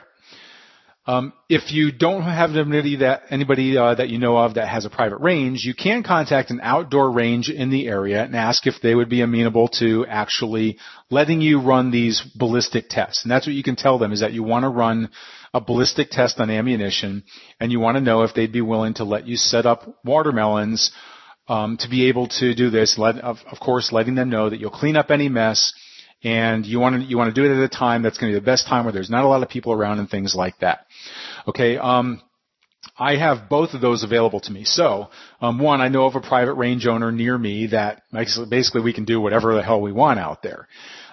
Um, 1.04 1.32
if 1.48 1.72
you 1.72 1.90
don't 1.90 2.22
have 2.22 2.50
anybody 2.50 2.96
that 2.96 3.22
anybody 3.28 3.76
uh, 3.76 3.96
that 3.96 4.08
you 4.08 4.18
know 4.18 4.36
of 4.36 4.54
that 4.54 4.68
has 4.68 4.84
a 4.84 4.90
private 4.90 5.16
range, 5.16 5.64
you 5.64 5.74
can 5.74 6.04
contact 6.04 6.50
an 6.50 6.60
outdoor 6.62 7.10
range 7.10 7.50
in 7.50 7.70
the 7.70 7.88
area 7.88 8.22
and 8.22 8.36
ask 8.36 8.68
if 8.68 8.74
they 8.80 8.94
would 8.94 9.08
be 9.08 9.20
amenable 9.20 9.66
to 9.80 10.06
actually 10.06 10.78
letting 11.10 11.40
you 11.40 11.60
run 11.60 11.90
these 11.90 12.22
ballistic 12.36 12.88
tests. 12.88 13.24
And 13.24 13.32
that's 13.32 13.48
what 13.48 13.56
you 13.56 13.64
can 13.64 13.74
tell 13.74 13.98
them 13.98 14.12
is 14.12 14.20
that 14.20 14.32
you 14.32 14.44
want 14.44 14.62
to 14.62 14.68
run 14.68 15.10
a 15.52 15.60
ballistic 15.60 16.10
test 16.10 16.38
on 16.38 16.50
ammunition, 16.50 17.24
and 17.58 17.72
you 17.72 17.80
want 17.80 17.96
to 17.96 18.00
know 18.00 18.22
if 18.22 18.32
they'd 18.32 18.52
be 18.52 18.60
willing 18.60 18.94
to 18.94 19.04
let 19.04 19.26
you 19.26 19.36
set 19.36 19.66
up 19.66 19.98
watermelons 20.04 20.92
um, 21.48 21.78
to 21.78 21.88
be 21.88 22.06
able 22.10 22.28
to 22.28 22.54
do 22.54 22.70
this. 22.70 22.96
Let, 22.96 23.18
of, 23.18 23.38
of 23.50 23.58
course, 23.58 23.90
letting 23.90 24.14
them 24.14 24.30
know 24.30 24.48
that 24.48 24.60
you'll 24.60 24.70
clean 24.70 24.96
up 24.96 25.10
any 25.10 25.28
mess 25.28 25.72
and 26.24 26.64
you 26.66 26.78
want 26.78 26.96
to 26.96 27.02
you 27.02 27.18
want 27.18 27.34
to 27.34 27.40
do 27.40 27.46
it 27.46 27.56
at 27.56 27.62
a 27.62 27.68
time 27.68 28.02
that's 28.02 28.18
going 28.18 28.32
to 28.32 28.36
be 28.36 28.40
the 28.40 28.44
best 28.44 28.66
time 28.66 28.84
where 28.84 28.92
there's 28.92 29.10
not 29.10 29.24
a 29.24 29.28
lot 29.28 29.42
of 29.42 29.48
people 29.48 29.72
around 29.72 29.98
and 29.98 30.08
things 30.08 30.34
like 30.34 30.58
that. 30.60 30.86
Okay. 31.48 31.76
Um, 31.78 32.22
I 32.98 33.16
have 33.16 33.48
both 33.48 33.74
of 33.74 33.80
those 33.80 34.02
available 34.02 34.40
to 34.40 34.52
me. 34.52 34.64
So, 34.64 35.08
um, 35.40 35.58
one, 35.58 35.80
I 35.80 35.88
know 35.88 36.04
of 36.04 36.14
a 36.14 36.20
private 36.20 36.54
range 36.54 36.86
owner 36.86 37.10
near 37.10 37.38
me 37.38 37.68
that 37.68 38.02
basically 38.12 38.82
we 38.82 38.92
can 38.92 39.04
do 39.04 39.20
whatever 39.20 39.54
the 39.54 39.62
hell 39.62 39.80
we 39.80 39.92
want 39.92 40.18
out 40.18 40.42
there. 40.42 40.68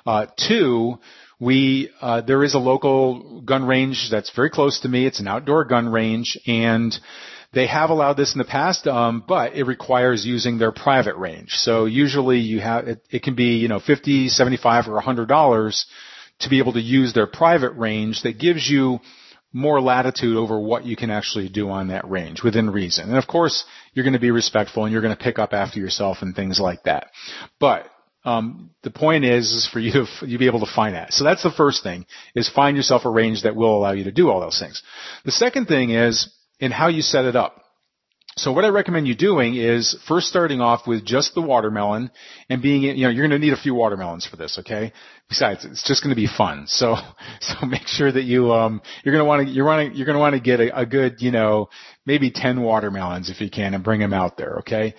Uh, 0.05 0.25
two, 0.47 0.99
we 1.39 1.89
uh, 2.01 2.21
there 2.21 2.43
is 2.43 2.53
a 2.53 2.59
local 2.59 3.41
gun 3.41 3.65
range 3.65 4.09
that's 4.11 4.31
very 4.35 4.49
close 4.49 4.79
to 4.81 4.89
me. 4.89 5.05
It's 5.05 5.19
an 5.19 5.27
outdoor 5.27 5.65
gun 5.65 5.89
range, 5.89 6.37
and 6.45 6.93
they 7.53 7.67
have 7.67 7.89
allowed 7.89 8.13
this 8.13 8.33
in 8.33 8.37
the 8.37 8.45
past, 8.45 8.85
um, 8.87 9.23
but 9.27 9.55
it 9.55 9.63
requires 9.63 10.25
using 10.25 10.57
their 10.57 10.71
private 10.71 11.15
range. 11.15 11.51
So 11.53 11.85
usually 11.85 12.39
you 12.39 12.59
have 12.59 12.87
it, 12.87 13.01
it 13.09 13.23
can 13.23 13.35
be 13.35 13.57
you 13.57 13.67
know 13.67 13.79
50, 13.79 14.29
75, 14.29 14.87
or 14.87 14.93
100 14.93 15.27
dollars 15.27 15.85
to 16.39 16.49
be 16.49 16.59
able 16.59 16.73
to 16.73 16.81
use 16.81 17.13
their 17.13 17.27
private 17.27 17.71
range 17.71 18.21
that 18.23 18.39
gives 18.39 18.69
you 18.69 18.99
more 19.51 19.81
latitude 19.81 20.37
over 20.37 20.59
what 20.59 20.85
you 20.85 20.95
can 20.95 21.09
actually 21.09 21.49
do 21.49 21.69
on 21.69 21.87
that 21.87 22.09
range 22.09 22.43
within 22.43 22.69
reason. 22.69 23.09
And 23.09 23.17
of 23.17 23.27
course, 23.27 23.65
you're 23.93 24.05
going 24.05 24.13
to 24.13 24.19
be 24.19 24.31
respectful 24.31 24.85
and 24.85 24.93
you're 24.93 25.01
going 25.01 25.15
to 25.15 25.21
pick 25.21 25.39
up 25.39 25.53
after 25.53 25.79
yourself 25.79 26.19
and 26.21 26.35
things 26.35 26.59
like 26.59 26.83
that. 26.83 27.07
But 27.59 27.89
um, 28.25 28.69
the 28.83 28.91
point 28.91 29.25
is, 29.25 29.51
is 29.51 29.67
for 29.67 29.79
you 29.79 29.91
to 29.91 30.27
you 30.27 30.37
be 30.37 30.45
able 30.45 30.59
to 30.59 30.71
find 30.71 30.95
that. 30.95 31.13
So 31.13 31.23
that's 31.23 31.41
the 31.41 31.51
first 31.51 31.83
thing: 31.83 32.05
is 32.35 32.47
find 32.47 32.77
yourself 32.77 33.05
a 33.05 33.09
range 33.09 33.43
that 33.43 33.55
will 33.55 33.75
allow 33.75 33.93
you 33.93 34.03
to 34.03 34.11
do 34.11 34.29
all 34.29 34.39
those 34.39 34.59
things. 34.59 34.83
The 35.25 35.31
second 35.31 35.65
thing 35.65 35.89
is 35.91 36.31
in 36.59 36.71
how 36.71 36.87
you 36.87 37.01
set 37.01 37.25
it 37.25 37.35
up. 37.35 37.63
So 38.39 38.53
what 38.53 38.63
I 38.63 38.69
recommend 38.69 39.05
you 39.05 39.15
doing 39.15 39.55
is 39.55 39.97
first 40.07 40.27
starting 40.27 40.61
off 40.61 40.87
with 40.87 41.03
just 41.03 41.35
the 41.35 41.41
watermelon 41.41 42.09
and 42.47 42.61
being, 42.61 42.83
you 42.83 43.03
know, 43.03 43.09
you're 43.09 43.27
going 43.27 43.37
to 43.37 43.45
need 43.45 43.51
a 43.51 43.57
few 43.57 43.75
watermelons 43.75 44.25
for 44.25 44.37
this, 44.37 44.57
okay? 44.59 44.93
Besides, 45.27 45.65
it's 45.65 45.85
just 45.85 46.01
going 46.03 46.15
to 46.15 46.19
be 46.19 46.27
fun. 46.27 46.65
So, 46.67 46.95
so 47.41 47.65
make 47.65 47.87
sure 47.87 48.09
that 48.09 48.23
you, 48.23 48.53
um, 48.53 48.81
you're 49.03 49.13
going 49.13 49.23
to 49.23 49.27
want 49.27 49.47
to, 49.47 49.53
you're 49.53 49.65
want 49.65 49.91
to, 49.91 49.97
you're 49.97 50.05
going 50.05 50.15
to 50.15 50.21
want 50.21 50.35
to 50.35 50.39
get 50.39 50.61
a, 50.61 50.79
a 50.81 50.85
good, 50.85 51.17
you 51.19 51.31
know, 51.31 51.69
maybe 52.05 52.31
10 52.31 52.61
watermelons 52.61 53.29
if 53.29 53.41
you 53.41 53.49
can 53.49 53.73
and 53.73 53.83
bring 53.83 53.99
them 53.99 54.13
out 54.13 54.37
there, 54.37 54.59
okay? 54.59 54.95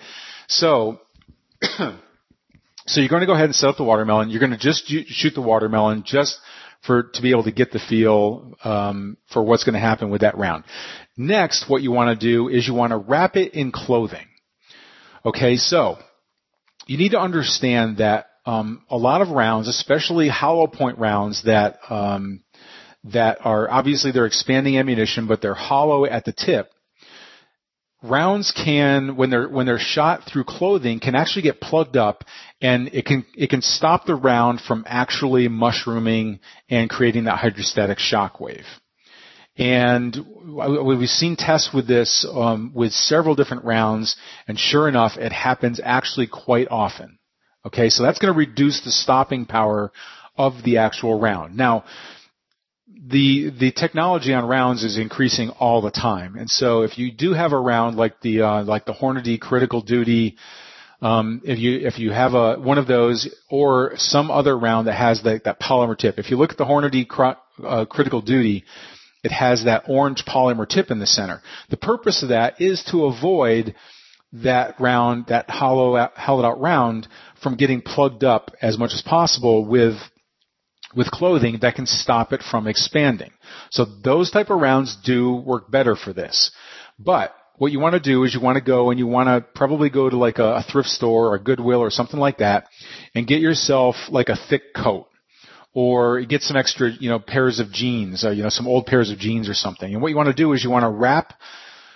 So, 0.47 0.99
so 1.63 2.99
you're 3.01 3.09
going 3.09 3.21
to 3.21 3.27
go 3.27 3.33
ahead 3.33 3.45
and 3.45 3.55
set 3.55 3.69
up 3.69 3.77
the 3.77 3.83
watermelon. 3.83 4.29
You're 4.29 4.39
going 4.39 4.51
to 4.51 4.57
just 4.57 4.85
shoot 4.85 5.33
the 5.33 5.41
watermelon 5.41 6.03
just 6.05 6.37
for 6.83 7.03
to 7.13 7.21
be 7.21 7.31
able 7.31 7.43
to 7.43 7.51
get 7.51 7.71
the 7.71 7.79
feel 7.79 8.53
um, 8.63 9.17
for 9.31 9.43
what's 9.43 9.63
going 9.63 9.73
to 9.73 9.79
happen 9.79 10.09
with 10.09 10.21
that 10.21 10.37
round. 10.37 10.63
Next, 11.15 11.69
what 11.69 11.81
you 11.81 11.91
want 11.91 12.19
to 12.19 12.25
do 12.25 12.47
is 12.49 12.67
you 12.67 12.73
want 12.73 12.91
to 12.91 12.97
wrap 12.97 13.35
it 13.35 13.53
in 13.53 13.71
clothing. 13.71 14.27
Okay, 15.23 15.57
so 15.57 15.97
you 16.87 16.97
need 16.97 17.11
to 17.11 17.19
understand 17.19 17.97
that 17.97 18.27
um, 18.45 18.83
a 18.89 18.97
lot 18.97 19.21
of 19.21 19.29
rounds, 19.29 19.67
especially 19.67 20.27
hollow 20.27 20.65
point 20.65 20.97
rounds 20.97 21.43
that 21.43 21.77
um, 21.89 22.43
that 23.03 23.39
are 23.45 23.69
obviously 23.69 24.11
they're 24.11 24.25
expanding 24.25 24.77
ammunition, 24.77 25.27
but 25.27 25.41
they're 25.41 25.53
hollow 25.53 26.05
at 26.05 26.25
the 26.25 26.33
tip. 26.33 26.71
Rounds 28.03 28.51
can, 28.51 29.15
when 29.15 29.29
they're 29.29 29.47
when 29.47 29.67
they're 29.67 29.77
shot 29.77 30.23
through 30.25 30.45
clothing, 30.45 30.99
can 30.99 31.13
actually 31.13 31.43
get 31.43 31.61
plugged 31.61 31.97
up, 31.97 32.23
and 32.59 32.89
it 32.93 33.05
can 33.05 33.25
it 33.35 33.51
can 33.51 33.61
stop 33.61 34.05
the 34.05 34.15
round 34.15 34.59
from 34.59 34.83
actually 34.87 35.47
mushrooming 35.47 36.39
and 36.67 36.89
creating 36.89 37.25
that 37.25 37.37
hydrostatic 37.37 37.99
shock 37.99 38.39
wave. 38.39 38.65
And 39.55 40.17
we've 40.83 41.09
seen 41.09 41.35
tests 41.35 41.71
with 41.71 41.87
this 41.87 42.25
um, 42.33 42.71
with 42.73 42.91
several 42.91 43.35
different 43.35 43.65
rounds, 43.65 44.15
and 44.47 44.57
sure 44.57 44.89
enough, 44.89 45.17
it 45.17 45.31
happens 45.31 45.79
actually 45.83 46.25
quite 46.25 46.69
often. 46.71 47.19
Okay, 47.67 47.89
so 47.89 48.01
that's 48.01 48.17
going 48.17 48.33
to 48.33 48.37
reduce 48.37 48.81
the 48.81 48.91
stopping 48.91 49.45
power 49.45 49.91
of 50.35 50.63
the 50.63 50.77
actual 50.77 51.19
round. 51.19 51.55
Now, 51.55 51.83
the 53.03 53.49
the 53.59 53.71
technology 53.71 54.33
on 54.33 54.47
rounds 54.47 54.83
is 54.83 54.97
increasing 54.97 55.49
all 55.49 55.81
the 55.81 55.91
time, 55.91 56.35
and 56.35 56.49
so 56.49 56.83
if 56.83 56.97
you 56.99 57.11
do 57.11 57.33
have 57.33 57.51
a 57.51 57.59
round 57.59 57.97
like 57.97 58.21
the 58.21 58.41
uh, 58.41 58.63
like 58.63 58.85
the 58.85 58.93
Hornady 58.93 59.39
Critical 59.39 59.81
Duty, 59.81 60.37
um, 61.01 61.41
if 61.43 61.57
you 61.57 61.79
if 61.79 61.97
you 61.97 62.11
have 62.11 62.35
a 62.35 62.59
one 62.59 62.77
of 62.77 62.85
those 62.85 63.27
or 63.49 63.93
some 63.95 64.29
other 64.29 64.55
round 64.57 64.87
that 64.87 64.93
has 64.93 65.23
the, 65.23 65.41
that 65.45 65.59
polymer 65.59 65.97
tip, 65.97 66.19
if 66.19 66.29
you 66.29 66.37
look 66.37 66.51
at 66.51 66.57
the 66.57 66.65
Hornady 66.65 67.07
uh, 67.65 67.85
Critical 67.85 68.21
Duty, 68.21 68.65
it 69.23 69.31
has 69.31 69.65
that 69.65 69.85
orange 69.87 70.23
polymer 70.25 70.69
tip 70.69 70.91
in 70.91 70.99
the 70.99 71.07
center. 71.07 71.41
The 71.71 71.77
purpose 71.77 72.21
of 72.21 72.29
that 72.29 72.61
is 72.61 72.83
to 72.91 73.05
avoid 73.05 73.73
that 74.33 74.79
round, 74.79 75.25
that 75.27 75.49
hollow, 75.49 76.07
hollowed 76.15 76.45
out 76.45 76.61
round 76.61 77.07
from 77.41 77.57
getting 77.57 77.81
plugged 77.81 78.23
up 78.23 78.51
as 78.61 78.77
much 78.77 78.91
as 78.93 79.01
possible 79.01 79.65
with 79.65 79.95
with 80.95 81.11
clothing 81.11 81.59
that 81.61 81.75
can 81.75 81.85
stop 81.85 82.33
it 82.33 82.41
from 82.41 82.67
expanding. 82.67 83.31
So 83.69 83.85
those 83.85 84.31
type 84.31 84.49
of 84.49 84.59
rounds 84.59 84.97
do 85.03 85.33
work 85.35 85.71
better 85.71 85.95
for 85.95 86.13
this. 86.13 86.51
But 86.99 87.33
what 87.57 87.71
you 87.71 87.79
want 87.79 87.93
to 87.93 87.99
do 87.99 88.23
is 88.23 88.33
you 88.33 88.41
want 88.41 88.57
to 88.57 88.63
go 88.63 88.89
and 88.89 88.99
you 88.99 89.07
want 89.07 89.27
to 89.27 89.47
probably 89.53 89.89
go 89.89 90.09
to 90.09 90.17
like 90.17 90.39
a, 90.39 90.55
a 90.55 90.63
thrift 90.63 90.89
store 90.89 91.27
or 91.27 91.35
a 91.35 91.39
Goodwill 91.39 91.79
or 91.79 91.91
something 91.91 92.19
like 92.19 92.39
that 92.39 92.65
and 93.13 93.27
get 93.27 93.39
yourself 93.39 93.95
like 94.09 94.29
a 94.29 94.35
thick 94.49 94.73
coat 94.75 95.07
or 95.73 96.21
get 96.21 96.41
some 96.41 96.57
extra, 96.57 96.89
you 96.99 97.09
know, 97.09 97.19
pairs 97.19 97.59
of 97.59 97.71
jeans, 97.71 98.25
uh, 98.25 98.31
you 98.31 98.43
know, 98.43 98.49
some 98.49 98.67
old 98.67 98.85
pairs 98.85 99.11
of 99.11 99.19
jeans 99.19 99.47
or 99.47 99.53
something. 99.53 99.93
And 99.93 100.01
what 100.01 100.09
you 100.09 100.17
want 100.17 100.27
to 100.27 100.33
do 100.33 100.51
is 100.53 100.63
you 100.63 100.69
want 100.69 100.83
to 100.83 100.89
wrap, 100.89 101.33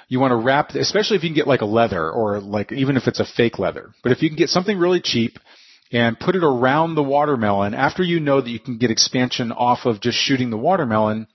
you 0.07 0.19
want 0.19 0.31
to 0.31 0.37
wrap, 0.37 0.69
especially 0.75 1.17
if 1.17 1.23
you 1.23 1.29
can 1.29 1.35
get 1.35 1.47
like 1.47 1.61
a 1.61 1.65
leather 1.65 2.09
or 2.09 2.39
like 2.39 2.71
even 2.71 2.95
if 2.95 3.07
it's 3.07 3.19
a 3.19 3.25
fake 3.25 3.59
leather. 3.59 3.91
But 4.03 4.11
if 4.11 4.21
you 4.21 4.29
can 4.29 4.37
get 4.37 4.49
something 4.49 4.77
really 4.77 5.01
cheap 5.01 5.39
and 5.91 6.19
put 6.19 6.35
it 6.35 6.43
around 6.43 6.95
the 6.95 7.03
watermelon 7.03 7.73
after 7.73 8.03
you 8.03 8.19
know 8.19 8.41
that 8.41 8.49
you 8.49 8.59
can 8.59 8.77
get 8.77 8.91
expansion 8.91 9.51
off 9.51 9.85
of 9.85 10.01
just 10.01 10.17
shooting 10.17 10.49
the 10.49 10.57
watermelon, 10.57 11.27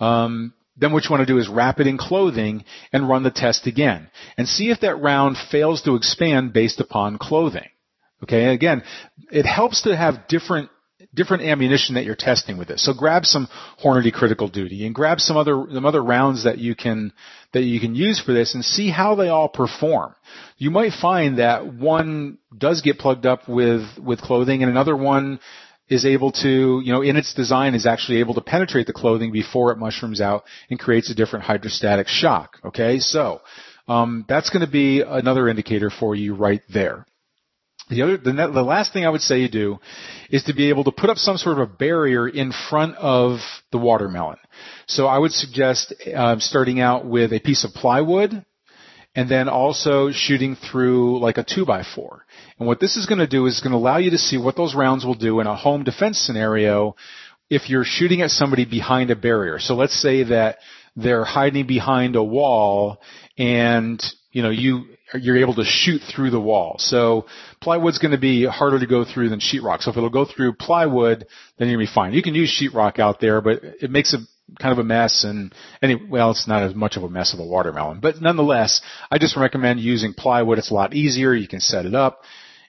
um, 0.00 0.52
then 0.76 0.92
what 0.92 1.04
you 1.04 1.10
want 1.10 1.20
to 1.20 1.32
do 1.32 1.38
is 1.38 1.48
wrap 1.48 1.80
it 1.80 1.86
in 1.86 1.98
clothing 1.98 2.64
and 2.92 3.08
run 3.08 3.22
the 3.22 3.30
test 3.30 3.66
again 3.66 4.10
and 4.36 4.48
see 4.48 4.70
if 4.70 4.80
that 4.80 5.00
round 5.00 5.36
fails 5.50 5.82
to 5.82 5.96
expand 5.96 6.52
based 6.52 6.80
upon 6.80 7.18
clothing. 7.18 7.68
Okay, 8.22 8.46
again, 8.54 8.82
it 9.30 9.44
helps 9.44 9.82
to 9.82 9.96
have 9.96 10.28
different 10.28 10.70
different 11.14 11.42
ammunition 11.44 11.94
that 11.94 12.04
you're 12.04 12.16
testing 12.16 12.56
with 12.56 12.68
this. 12.68 12.84
So 12.84 12.94
grab 12.94 13.24
some 13.24 13.48
Hornady 13.82 14.12
Critical 14.12 14.48
Duty 14.48 14.86
and 14.86 14.94
grab 14.94 15.20
some 15.20 15.36
other 15.36 15.64
some 15.72 15.84
other 15.84 16.02
rounds 16.02 16.44
that 16.44 16.58
you 16.58 16.74
can 16.74 17.12
that 17.52 17.62
you 17.62 17.80
can 17.80 17.94
use 17.94 18.20
for 18.20 18.32
this 18.32 18.54
and 18.54 18.64
see 18.64 18.90
how 18.90 19.14
they 19.14 19.28
all 19.28 19.48
perform. 19.48 20.14
You 20.56 20.70
might 20.70 20.92
find 20.92 21.38
that 21.38 21.72
one 21.72 22.38
does 22.56 22.80
get 22.80 22.98
plugged 22.98 23.26
up 23.26 23.48
with 23.48 23.86
with 23.98 24.20
clothing 24.20 24.62
and 24.62 24.70
another 24.70 24.96
one 24.96 25.40
is 25.88 26.06
able 26.06 26.32
to, 26.32 26.80
you 26.82 26.92
know, 26.92 27.02
in 27.02 27.16
its 27.16 27.34
design 27.34 27.74
is 27.74 27.86
actually 27.86 28.20
able 28.20 28.34
to 28.34 28.40
penetrate 28.40 28.86
the 28.86 28.92
clothing 28.92 29.30
before 29.30 29.72
it 29.72 29.78
mushrooms 29.78 30.20
out 30.20 30.44
and 30.70 30.78
creates 30.78 31.10
a 31.10 31.14
different 31.14 31.44
hydrostatic 31.44 32.08
shock. 32.08 32.56
Okay, 32.64 32.98
so 32.98 33.42
um, 33.88 34.24
that's 34.26 34.48
going 34.48 34.64
to 34.64 34.70
be 34.70 35.02
another 35.02 35.48
indicator 35.48 35.90
for 35.90 36.14
you 36.14 36.34
right 36.34 36.62
there. 36.72 37.04
The 37.88 38.02
other, 38.02 38.16
the, 38.16 38.32
the, 38.32 38.62
last 38.62 38.92
thing 38.92 39.04
I 39.04 39.10
would 39.10 39.20
say 39.20 39.40
you 39.40 39.48
do 39.48 39.78
is 40.30 40.44
to 40.44 40.54
be 40.54 40.68
able 40.68 40.84
to 40.84 40.92
put 40.92 41.10
up 41.10 41.18
some 41.18 41.36
sort 41.36 41.58
of 41.58 41.68
a 41.68 41.72
barrier 41.72 42.28
in 42.28 42.52
front 42.70 42.96
of 42.96 43.40
the 43.70 43.78
watermelon. 43.78 44.38
So 44.86 45.06
I 45.06 45.18
would 45.18 45.32
suggest 45.32 45.92
uh, 46.14 46.38
starting 46.38 46.80
out 46.80 47.04
with 47.04 47.32
a 47.32 47.40
piece 47.40 47.64
of 47.64 47.72
plywood 47.72 48.44
and 49.14 49.28
then 49.28 49.48
also 49.48 50.10
shooting 50.10 50.56
through 50.56 51.20
like 51.20 51.38
a 51.38 51.44
two 51.44 51.66
by 51.66 51.82
four. 51.82 52.24
And 52.58 52.66
what 52.66 52.80
this 52.80 52.96
is 52.96 53.06
going 53.06 53.18
to 53.18 53.26
do 53.26 53.46
is 53.46 53.60
going 53.60 53.72
to 53.72 53.78
allow 53.78 53.98
you 53.98 54.10
to 54.10 54.18
see 54.18 54.38
what 54.38 54.56
those 54.56 54.74
rounds 54.74 55.04
will 55.04 55.14
do 55.14 55.40
in 55.40 55.46
a 55.46 55.56
home 55.56 55.84
defense 55.84 56.18
scenario 56.18 56.96
if 57.50 57.68
you're 57.68 57.84
shooting 57.84 58.22
at 58.22 58.30
somebody 58.30 58.64
behind 58.64 59.10
a 59.10 59.16
barrier. 59.16 59.58
So 59.58 59.74
let's 59.74 60.00
say 60.00 60.22
that 60.24 60.58
they're 60.96 61.24
hiding 61.24 61.66
behind 61.66 62.16
a 62.16 62.22
wall 62.22 63.02
and 63.36 64.02
you 64.32 64.42
know 64.42 64.50
you 64.50 64.84
you're 65.14 65.36
able 65.36 65.54
to 65.54 65.64
shoot 65.64 66.00
through 66.00 66.30
the 66.30 66.40
wall. 66.40 66.76
So 66.78 67.26
plywood's 67.60 67.98
going 67.98 68.12
to 68.12 68.18
be 68.18 68.46
harder 68.46 68.78
to 68.80 68.86
go 68.86 69.04
through 69.04 69.28
than 69.28 69.40
sheetrock. 69.40 69.82
So 69.82 69.90
if 69.90 69.96
it'll 69.96 70.10
go 70.10 70.24
through 70.24 70.54
plywood, 70.54 71.26
then 71.58 71.68
you're 71.68 71.76
going 71.76 71.86
to 71.86 71.90
be 71.90 71.94
fine. 71.94 72.14
You 72.14 72.22
can 72.22 72.34
use 72.34 72.50
sheetrock 72.50 72.98
out 72.98 73.20
there, 73.20 73.40
but 73.40 73.60
it 73.62 73.90
makes 73.90 74.14
a 74.14 74.18
kind 74.60 74.72
of 74.72 74.78
a 74.78 74.84
mess 74.84 75.24
and 75.24 75.54
any 75.80 75.94
well 75.94 76.30
it's 76.30 76.48
not 76.48 76.62
as 76.62 76.74
much 76.74 76.96
of 76.96 77.02
a 77.02 77.08
mess 77.08 77.32
of 77.32 77.40
a 77.40 77.44
watermelon 77.44 78.00
but 78.00 78.20
nonetheless 78.20 78.82
i 79.10 79.16
just 79.16 79.34
recommend 79.36 79.80
using 79.80 80.12
plywood 80.12 80.58
it's 80.58 80.70
a 80.70 80.74
lot 80.74 80.92
easier 80.92 81.32
you 81.32 81.48
can 81.48 81.60
set 81.60 81.86
it 81.86 81.94
up 81.94 82.20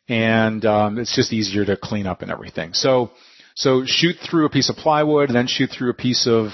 and 0.08 0.64
um, 0.66 0.98
it's 0.98 1.16
just 1.16 1.34
easier 1.34 1.66
to 1.66 1.76
clean 1.76 2.08
up 2.08 2.22
and 2.22 2.32
everything 2.32 2.74
so 2.74 3.12
so 3.56 3.84
shoot 3.86 4.16
through 4.30 4.46
a 4.46 4.50
piece 4.50 4.70
of 4.70 4.78
plywood 4.78 5.28
and 5.30 5.36
then 5.36 5.48
shoot 5.48 5.70
through 5.72 5.90
a 5.90 5.96
piece 5.96 6.26
of 6.26 6.52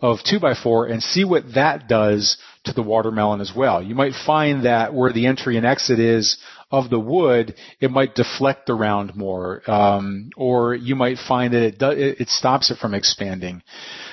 of 0.00 0.18
2x4 0.20 0.90
and 0.90 1.02
see 1.02 1.24
what 1.24 1.54
that 1.54 1.86
does 1.86 2.36
to 2.64 2.72
the 2.72 2.82
watermelon 2.82 3.40
as 3.40 3.52
well. 3.54 3.82
You 3.82 3.94
might 3.94 4.14
find 4.26 4.64
that 4.64 4.94
where 4.94 5.12
the 5.12 5.26
entry 5.26 5.56
and 5.56 5.66
exit 5.66 5.98
is 5.98 6.38
of 6.70 6.90
the 6.90 6.98
wood, 6.98 7.54
it 7.80 7.90
might 7.90 8.14
deflect 8.14 8.70
around 8.70 9.14
more, 9.14 9.62
um, 9.70 10.30
or 10.36 10.74
you 10.74 10.96
might 10.96 11.18
find 11.18 11.52
that 11.52 11.62
it, 11.62 11.78
do, 11.78 11.90
it 11.90 12.28
stops 12.28 12.70
it 12.70 12.78
from 12.78 12.94
expanding. 12.94 13.62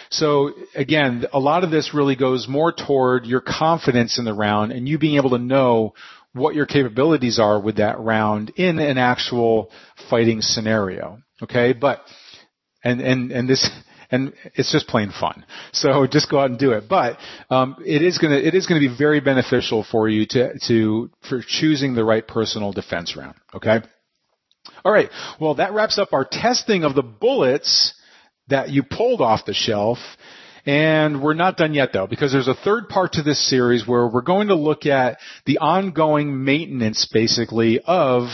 So 0.09 0.51
again, 0.75 1.25
a 1.33 1.39
lot 1.39 1.63
of 1.63 1.71
this 1.71 1.93
really 1.93 2.15
goes 2.15 2.47
more 2.47 2.73
toward 2.73 3.25
your 3.25 3.41
confidence 3.41 4.19
in 4.19 4.25
the 4.25 4.33
round 4.33 4.73
and 4.73 4.87
you 4.87 4.99
being 4.99 5.15
able 5.15 5.31
to 5.31 5.39
know 5.39 5.93
what 6.33 6.55
your 6.55 6.65
capabilities 6.65 7.39
are 7.39 7.59
with 7.59 7.77
that 7.77 7.99
round 7.99 8.51
in 8.55 8.79
an 8.79 8.97
actual 8.97 9.71
fighting 10.09 10.41
scenario. 10.41 11.19
Okay, 11.41 11.73
but 11.73 12.01
and 12.83 13.01
and 13.01 13.31
and 13.31 13.49
this 13.49 13.69
and 14.11 14.33
it's 14.55 14.71
just 14.71 14.87
plain 14.87 15.11
fun. 15.17 15.45
So 15.71 16.05
just 16.11 16.29
go 16.29 16.39
out 16.39 16.49
and 16.49 16.59
do 16.59 16.73
it. 16.73 16.85
But 16.89 17.17
um, 17.49 17.77
it 17.85 18.01
is 18.01 18.17
gonna 18.17 18.35
it 18.35 18.53
is 18.53 18.67
gonna 18.67 18.81
be 18.81 18.95
very 18.95 19.21
beneficial 19.21 19.83
for 19.83 20.07
you 20.07 20.25
to 20.27 20.59
to 20.67 21.09
for 21.27 21.41
choosing 21.45 21.95
the 21.95 22.03
right 22.03 22.27
personal 22.27 22.71
defense 22.71 23.15
round. 23.15 23.35
Okay. 23.55 23.79
All 24.83 24.91
right. 24.91 25.09
Well, 25.39 25.55
that 25.55 25.73
wraps 25.73 25.97
up 25.97 26.13
our 26.13 26.25
testing 26.25 26.83
of 26.83 26.95
the 26.95 27.03
bullets 27.03 27.93
that 28.47 28.69
you 28.69 28.83
pulled 28.83 29.21
off 29.21 29.45
the 29.45 29.53
shelf. 29.53 29.97
And 30.63 31.23
we're 31.23 31.33
not 31.33 31.57
done 31.57 31.73
yet 31.73 31.91
though, 31.91 32.05
because 32.05 32.31
there's 32.31 32.47
a 32.47 32.53
third 32.53 32.87
part 32.87 33.13
to 33.13 33.23
this 33.23 33.49
series 33.49 33.87
where 33.87 34.07
we're 34.07 34.21
going 34.21 34.49
to 34.49 34.55
look 34.55 34.85
at 34.85 35.17
the 35.45 35.57
ongoing 35.57 36.43
maintenance 36.43 37.09
basically 37.11 37.79
of 37.79 38.27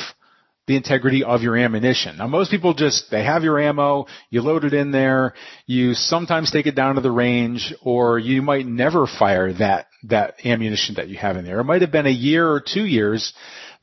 the 0.68 0.76
integrity 0.76 1.24
of 1.24 1.42
your 1.42 1.58
ammunition. 1.58 2.18
Now 2.18 2.28
most 2.28 2.52
people 2.52 2.74
just, 2.74 3.10
they 3.10 3.24
have 3.24 3.44
your 3.44 3.58
ammo, 3.60 4.06
you 4.30 4.42
load 4.42 4.66
it 4.66 4.74
in 4.74 4.92
there, 4.92 5.34
you 5.66 5.94
sometimes 5.94 6.52
take 6.52 6.68
it 6.68 6.76
down 6.76 6.96
to 6.96 7.02
the 7.02 7.12
range, 7.12 7.74
or 7.82 8.20
you 8.20 8.42
might 8.42 8.68
never 8.68 9.08
fire 9.08 9.54
that, 9.54 9.88
that 10.04 10.36
ammunition 10.46 10.96
that 10.96 11.08
you 11.08 11.18
have 11.18 11.38
in 11.38 11.46
there. 11.46 11.60
It 11.60 11.64
might 11.64 11.82
have 11.82 11.92
been 11.92 12.06
a 12.06 12.10
year 12.10 12.48
or 12.48 12.62
two 12.62 12.86
years 12.86 13.34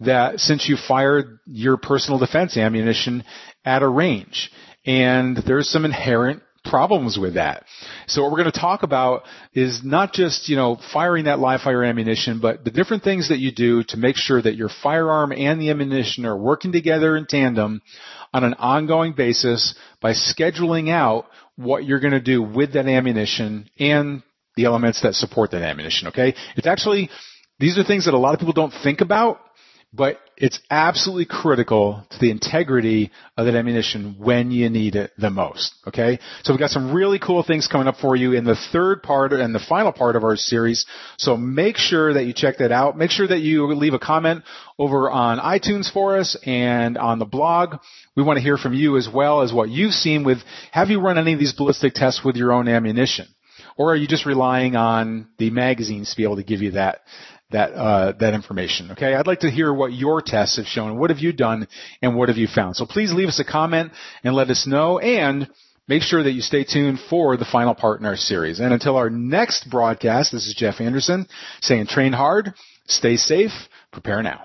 that 0.00 0.40
since 0.40 0.68
you 0.68 0.76
fired 0.76 1.38
your 1.46 1.78
personal 1.78 2.18
defense 2.18 2.56
ammunition 2.56 3.24
at 3.64 3.82
a 3.82 3.88
range. 3.88 4.50
And 4.86 5.38
there's 5.38 5.70
some 5.70 5.86
inherent 5.86 6.42
problems 6.64 7.18
with 7.18 7.34
that. 7.34 7.64
So 8.06 8.22
what 8.22 8.32
we're 8.32 8.38
going 8.38 8.52
to 8.52 8.58
talk 8.58 8.82
about 8.82 9.24
is 9.52 9.82
not 9.84 10.12
just, 10.12 10.48
you 10.48 10.56
know, 10.56 10.78
firing 10.92 11.26
that 11.26 11.38
live 11.38 11.60
fire 11.60 11.84
ammunition, 11.84 12.40
but 12.40 12.64
the 12.64 12.70
different 12.70 13.04
things 13.04 13.28
that 13.28 13.38
you 13.38 13.52
do 13.52 13.82
to 13.84 13.96
make 13.96 14.16
sure 14.16 14.40
that 14.40 14.56
your 14.56 14.70
firearm 14.82 15.32
and 15.32 15.60
the 15.60 15.70
ammunition 15.70 16.24
are 16.24 16.36
working 16.36 16.72
together 16.72 17.16
in 17.16 17.26
tandem 17.26 17.82
on 18.32 18.44
an 18.44 18.54
ongoing 18.54 19.12
basis 19.12 19.74
by 20.00 20.12
scheduling 20.12 20.90
out 20.90 21.26
what 21.56 21.84
you're 21.84 22.00
going 22.00 22.12
to 22.12 22.20
do 22.20 22.42
with 22.42 22.72
that 22.72 22.86
ammunition 22.86 23.68
and 23.78 24.22
the 24.56 24.64
elements 24.64 25.02
that 25.02 25.14
support 25.14 25.50
that 25.50 25.62
ammunition, 25.62 26.08
okay? 26.08 26.34
It's 26.56 26.66
actually, 26.66 27.10
these 27.58 27.78
are 27.78 27.84
things 27.84 28.06
that 28.06 28.14
a 28.14 28.18
lot 28.18 28.34
of 28.34 28.40
people 28.40 28.52
don't 28.52 28.74
think 28.82 29.00
about 29.00 29.40
but 29.96 30.18
it's 30.36 30.58
absolutely 30.70 31.24
critical 31.24 32.04
to 32.10 32.18
the 32.18 32.30
integrity 32.30 33.12
of 33.36 33.46
that 33.46 33.54
ammunition 33.54 34.16
when 34.18 34.50
you 34.50 34.68
need 34.68 34.96
it 34.96 35.12
the 35.16 35.30
most. 35.30 35.72
Okay? 35.86 36.18
So 36.42 36.52
we've 36.52 36.58
got 36.58 36.70
some 36.70 36.92
really 36.92 37.20
cool 37.20 37.44
things 37.44 37.68
coming 37.68 37.86
up 37.86 37.96
for 37.98 38.16
you 38.16 38.32
in 38.32 38.44
the 38.44 38.56
third 38.72 39.04
part 39.04 39.32
and 39.32 39.54
the 39.54 39.60
final 39.60 39.92
part 39.92 40.16
of 40.16 40.24
our 40.24 40.34
series. 40.36 40.84
So 41.16 41.36
make 41.36 41.76
sure 41.76 42.14
that 42.14 42.24
you 42.24 42.32
check 42.32 42.58
that 42.58 42.72
out. 42.72 42.98
Make 42.98 43.12
sure 43.12 43.28
that 43.28 43.38
you 43.38 43.66
leave 43.74 43.94
a 43.94 44.00
comment 44.00 44.42
over 44.78 45.08
on 45.08 45.38
iTunes 45.38 45.92
for 45.92 46.18
us 46.18 46.36
and 46.44 46.98
on 46.98 47.20
the 47.20 47.24
blog. 47.24 47.76
We 48.16 48.24
want 48.24 48.38
to 48.38 48.42
hear 48.42 48.56
from 48.56 48.74
you 48.74 48.96
as 48.96 49.08
well 49.12 49.42
as 49.42 49.52
what 49.52 49.68
you've 49.68 49.94
seen 49.94 50.24
with, 50.24 50.38
have 50.72 50.90
you 50.90 51.00
run 51.00 51.18
any 51.18 51.34
of 51.34 51.38
these 51.38 51.52
ballistic 51.52 51.94
tests 51.94 52.24
with 52.24 52.34
your 52.34 52.52
own 52.52 52.66
ammunition? 52.66 53.28
Or 53.76 53.92
are 53.92 53.96
you 53.96 54.06
just 54.06 54.24
relying 54.24 54.76
on 54.76 55.28
the 55.38 55.50
magazines 55.50 56.10
to 56.10 56.16
be 56.16 56.22
able 56.22 56.36
to 56.36 56.44
give 56.44 56.62
you 56.62 56.72
that, 56.72 57.00
that 57.54 57.72
uh, 57.72 58.12
that 58.18 58.34
information. 58.34 58.90
Okay, 58.92 59.14
I'd 59.14 59.26
like 59.26 59.40
to 59.40 59.50
hear 59.50 59.72
what 59.72 59.92
your 59.92 60.20
tests 60.20 60.56
have 60.56 60.66
shown. 60.66 60.98
What 60.98 61.10
have 61.10 61.20
you 61.20 61.32
done, 61.32 61.66
and 62.02 62.16
what 62.16 62.28
have 62.28 62.36
you 62.38 62.48
found? 62.48 62.76
So 62.76 62.84
please 62.84 63.12
leave 63.12 63.28
us 63.28 63.40
a 63.40 63.44
comment 63.44 63.92
and 64.22 64.34
let 64.34 64.50
us 64.50 64.66
know. 64.66 64.98
And 64.98 65.48
make 65.86 66.02
sure 66.02 66.22
that 66.22 66.32
you 66.32 66.40
stay 66.40 66.64
tuned 66.64 66.98
for 67.10 67.36
the 67.36 67.44
final 67.44 67.74
part 67.74 68.00
in 68.00 68.06
our 68.06 68.16
series. 68.16 68.60
And 68.60 68.72
until 68.72 68.96
our 68.96 69.10
next 69.10 69.70
broadcast, 69.70 70.32
this 70.32 70.46
is 70.46 70.54
Jeff 70.54 70.80
Anderson 70.80 71.26
saying, 71.60 71.86
train 71.86 72.12
hard, 72.12 72.54
stay 72.86 73.16
safe, 73.16 73.52
prepare 73.92 74.22
now. 74.22 74.44